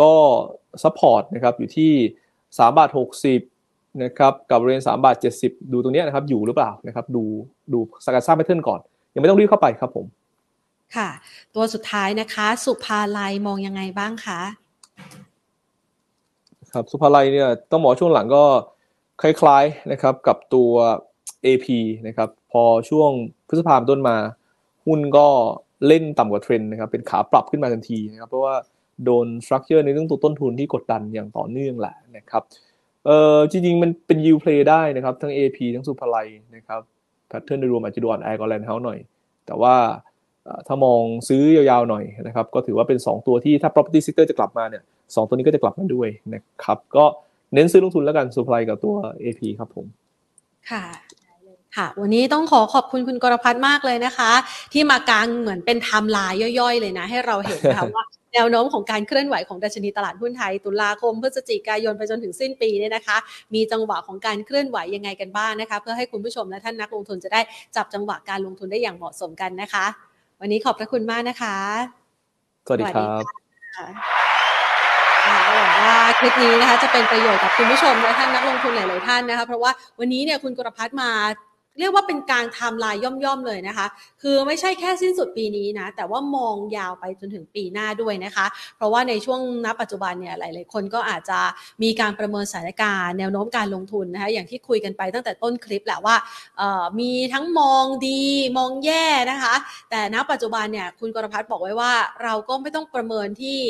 [0.00, 0.12] ก็
[0.82, 1.92] support นะครับอยู่ที่
[2.36, 2.90] 3บาท
[3.44, 7.24] 60นะครับกับบริเวณ3บาท70 ดูตรงนี้นะครับอยู่หรือเปล่านะครับดู
[7.72, 8.80] ดูสกัดสร้าง pattern ก่อน
[9.14, 10.06] ยังไม่ต้องรีบเข้าไปครับผม
[10.96, 11.08] ค่ะ
[11.54, 14.40] ตัวสุดท้ายนะคะ ศุภาลัยมองยังไงบ้างคะ
[16.72, 18.44] ครับศุภาลัยเนี่ยต้องบอกช่วงหลังก็
[19.20, 20.70] คล้ายๆนะครับกับตัว
[21.46, 21.66] AP
[22.06, 23.10] นะครับพอช่วง
[23.48, 24.16] พฤษภาคมต้นมา
[24.86, 25.28] หุ้นก็
[25.86, 28.54] เล่นต่ำกว่าเทรนด์นะครับเป็นขาปรับขึ้นมาทันทีนะครับเพราะว่า
[29.04, 32.42] โดน structure ในเรื่องตัวต้นทุนที่กดดันอย่างต่อเนื่องแหละนะครับ
[33.06, 36.80] เอ่อจริงๆ มันเป็น yield play ได้นะครับ ทั้ง AP ทั้งศุภาลัยนะครับ
[37.28, 38.98] pattern โดยรวมอาจจะดูอ่อนแอกว่าแลนด์เฮาส์หน่อย
[39.46, 39.74] แต่ว่า
[40.66, 44.82] ถ้ามองซื้อยาวๆหน่อยนะครับก็ถือว่าเป็น 2 ตัวที่ถ้า property sector จะกลับมาเนี่ย
[45.14, 47.04] สองตัวนี้ก็จะกลับมาด้วยนะครับก็
[47.54, 49.86] เน้นซื้อลงทุนแล้วกัน ศุภาลัย กับตัว AP ครับผม
[50.70, 50.84] ค่ะ
[51.76, 54.32] ค่ะ วันนี้ต้องขอขอบคุณคุณกรพัฒน์มากเลยนะคะ
[54.72, 63.16] ที่มากางเหมือนเป็นไทม์ไลน์ย่อยๆ เลยนะ ให้เราเห็นนะคะว่าแนวโน้มของการเคลื่อนไหวของดัชนีตลาดหุ้นไทย ตุลาคมพฤศจิกายนไปจนถึงสิ้นปีเนี่ยนะคะ
[63.54, 67.40] มีจังหวะของการเคลื่อนไหวยังไงกันบ้างนะคะ เพื่อให้คุณผู้ชมและท่านนักลงทุนจะได้
[67.76, 69.84] จับจังหวะการลงทุนได้อย่างเหมาะสมกันนะคะ
[70.40, 71.56] วันนี้ขอบพระคุณมากนะคะ
[72.66, 73.06] สวัสดีครั
[73.90, 74.31] บ
[75.26, 81.10] หวังว่าคลิปนี้นะคะจะเป็นประโยชน์กับคุณผู้ชมและท่านนักลงทุนหลาย ๆ ท่านนะคะเพราะว่าวันนี้เนี่ยคุณกรพัฒน์มา
[81.78, 83.86] เรียกว่าเป็นการไทม์ไลน์ย่อมๆเลยนะคะ
[84.22, 88.46] คือไม่ใช่แค่สิ้นสุดปีนี้นะ แต่ว่ามองยาวไปจนถึงปีหน้าด้วยนะคะ
[88.76, 91.40] เพราะว่าในช่วงณปัจจุบันเนี่ยหลาย ๆ คนก็อาจจะ
[91.82, 96.16] มีการประเมินสถานการณ์แนวโน้มการลงทุนนะคะ อย่างที่คุยกันไปตั้งแต่ต้นคลิปแหละว่า
[97.00, 98.22] มีทั้งมองดี
[98.58, 99.54] มองแย่นะคะ
[99.90, 101.92] แต่ณปัจจุบันเนี่ยคุณกรพัฒน์บอกไว้ว่า
[102.22, 103.60] เราก็ไม่ต้องประเมินที่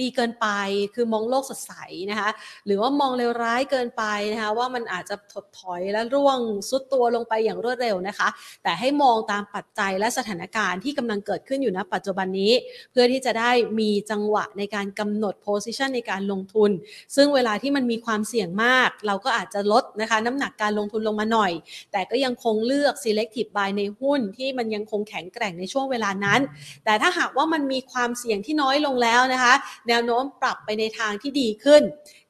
[0.00, 0.46] ดีเกินไป
[0.94, 1.72] คือมองโลกสดใส
[2.10, 2.30] นะคะ
[2.66, 6.38] หรือว่ามองเลวร้ายเกินไปนะคะ ว่ามันอาจจะถดถอยและร่วง
[6.68, 8.28] ซุดตัวลงไปอย่างรวดเร็วนะคะ
[8.62, 12.52] แต่ให้มองตามปัจจัยและสถานการณ์ที่กำลังเกิดขึ้นอยู่ณปัจจุบันนี้
[12.90, 16.70] เพื่อที่จะได้มีจังหวะในการกำหนดโพซิชันในการลงทุน
[17.16, 21.52] ซึ่งเวลาที่มันมีความเสี่ยงมาก เราก็อาจจะลดนะคะ น้ำหนักการลงทุนลงมาหน่อย
[21.92, 26.40] แต่ก็ยังคงเลือก selective buy ในหุ้นที่มันยังคงแข็งแกร่งในช่วงเวลานั้น
[26.84, 29.54] แต่ถ้าหากว่ามันมีความเสี่ยงที่น้อยลงแล้วนะคะ
[29.88, 31.82] แนวโน้มปรับไปในทางที่ดีขึ้น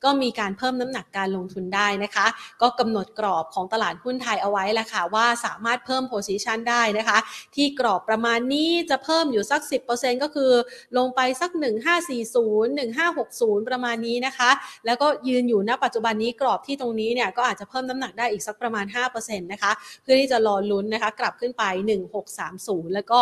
[0.04, 2.26] ก็มีการเพิ่มน้ำหนักการลงทุนได้นะคะ
[2.62, 7.18] ก็กำหนดกรอบของตลาดหุ้นไทยเอาไว้แล้วค่ะว่าสามารถเพิ่มโพซิชันได้นะคะ
[7.56, 9.60] ที่กรอบประมาณนี้จะเพิ่มอยู่สัก
[9.92, 10.52] 10%ก็คือ
[10.98, 11.50] ลงไปสัก
[12.14, 12.60] 1540
[12.98, 14.50] 1560 ประมาณนี้นะคะ
[14.86, 18.84] แล้วก็ยืนอยู่ณปัจจุบันนี้กรอบที่ตรงนี้เนี่ยก็อาจจะเพิ่มน้ำหนักได้อีกสักประมาณ
[19.14, 19.72] 5%นะคะ
[20.02, 21.64] เพื่อที่จะรอลุ้นนะคะกลับขึ้นไป
[22.28, 23.18] 1630 แล้วก็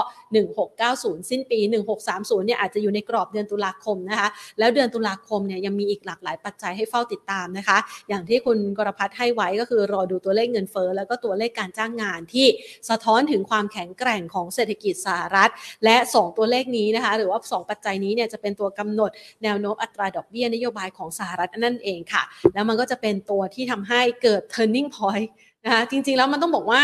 [0.62, 1.58] 1690 สิ้นปี
[2.02, 12.46] 1630 เนี่ยอาจจะอยู่ในกรอบเดือนตุลาคมนะคะ แล้วเดือนตุลาคมเนี่ยยังมีอีกหลากหลายปัจจัยให้เฝ้าติดตามนะคะ อย่างที่คุณกรพัฒน์ให้ไว้ก็คือรอดูตัวเลขเงินเฟ้อแล้วก็ตัวเลขการจ้างงานที่
[12.88, 15.50] สะท้อนถึงความแข็งแกร่งของเศรษฐกิจสหรัฐ
[15.84, 19.10] และ 2 ตัวเลขนี้นะคะ หรือว่า 2 ปัจจัยนี้เนี่ยจะเป็นตัวกำหนด
[19.42, 22.22] แนวโน้มอัตราดอกเบี้ยนโยบายของสหรัฐนั่นเองค่ะ
[22.54, 25.28] แล้วมันก็จะเป็นตัวที่ทำให้เกิด turning point
[25.64, 26.82] นะคะจริงๆแล้วมันต้องบอกว่า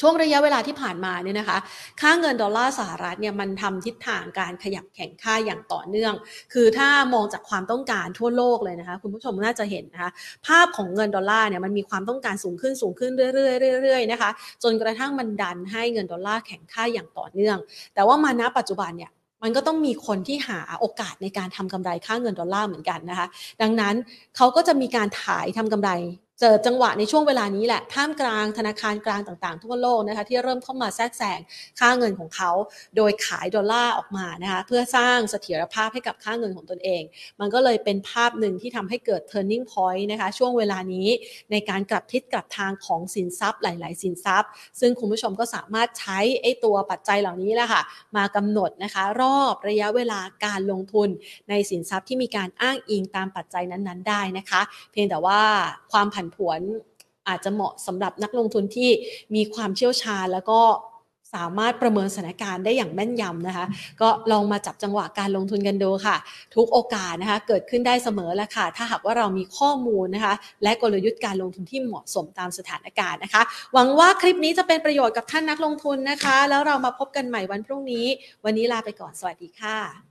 [0.00, 1.58] ช่วงระยะเวลาที่ผ่านมาเนี่ยนะคะ
[2.00, 6.14] ค่าเงินดอลลาร์สหรัฐเนี่ยมันทำทิศทางการขยับแข็งค่าอย่างต่อเนื่อง
[6.52, 10.10] คือถ้ามองจากความต้องการทั่วโลกเลยนะคะ คุณผู้ชมน่าจะเห็นนะคะ
[10.46, 14.30] ภาพของเงินดอลลาร์เนี่ยมันมีความต้องการสูงขึ้นสูงขึ้นเรื่อยๆเรื่อยๆนะคะ
[14.62, 17.56] จนกระทั่งมันดันให้เงินดอลลาร์แข็งค่าอย่างต่อเนื่อง
[17.94, 19.10] แต่ว่ามาณปัจจุบันเนี่ย
[19.42, 23.26] มันก็ต้องมีคนที่หาโอกาสในการทำกำไรค่าเงินดอลลาร์เหมือนกันนะคะ
[23.62, 23.94] ดังนั้น
[24.36, 25.90] เขาก็จะมีการขายทำกำไร
[26.40, 31.40] เจอจังหวะในช่วงเวลานี้แหละท่ามกลางธนาคารกลางต่างๆ ทั่วโลกนะคะที่เริ่มเข้ามาแทรกแซง
[31.80, 32.50] ค่าเงินของเขา
[32.96, 37.02] โดยขายดอลลาร์ออกมานะคะเพื่อสร้างเสถียรภาพให้กับค่าเงินของตนเอง
[37.40, 41.08] มันก็เลยเป็นภาพหนึ่งที่ทำให้เกิด turning point นะคะช่วงเวลานี้
[41.50, 47.82] ในการกลับทิศกลับทางของสินทรัพย์หลาย ๆ สินทรัพย์ ซึ่งคุณผู้ชมก็สามารถใช้ไอ้ตัวปัจจัยเหล่านี้แหละค่ะ
[48.16, 51.08] มากำหนดนะคะรอบระยะเวลาการลงทุน
[51.48, 54.60] ในสินทรัพย์ที่มีการอ้างอิงตามปัจจัยนั้น ๆ ได้นะคะ
[54.92, 55.40] เพียงแต่ว่า
[55.92, 56.60] ความผันผวน
[57.28, 58.90] อาจจะเหมาะสำหรับนักลงทุนที่
[59.34, 60.60] มีความเชี่ยวชาญแล้วก็
[61.34, 63.66] สามารถประเมินสถานการณ์ได้อย่างแม่นยำนะคะ
[64.00, 66.16] ก็ลองมาจับจังหวะการลงทุนกันดูค่ะ
[66.56, 73.42] ทุกโอกาสนะคะ เกิดขึ้นได้เสมอแล้วค่ะ ถ้าหากว่าเรามีข้อมูลนะคะ และกลยุทธ์การลงทุนที่เหมาะสมตามสถานการณ์นะคะ
[73.74, 78.06] หวังว่าคลิปนี้จะเป็นประโยชน์กับท่านนักลงทุนนะคะ แล้วเรามาพบกันใหม่วันพรุ่งนี้
[78.44, 80.05] วันนี้ลาไปก่อนสวัสดีค่ะ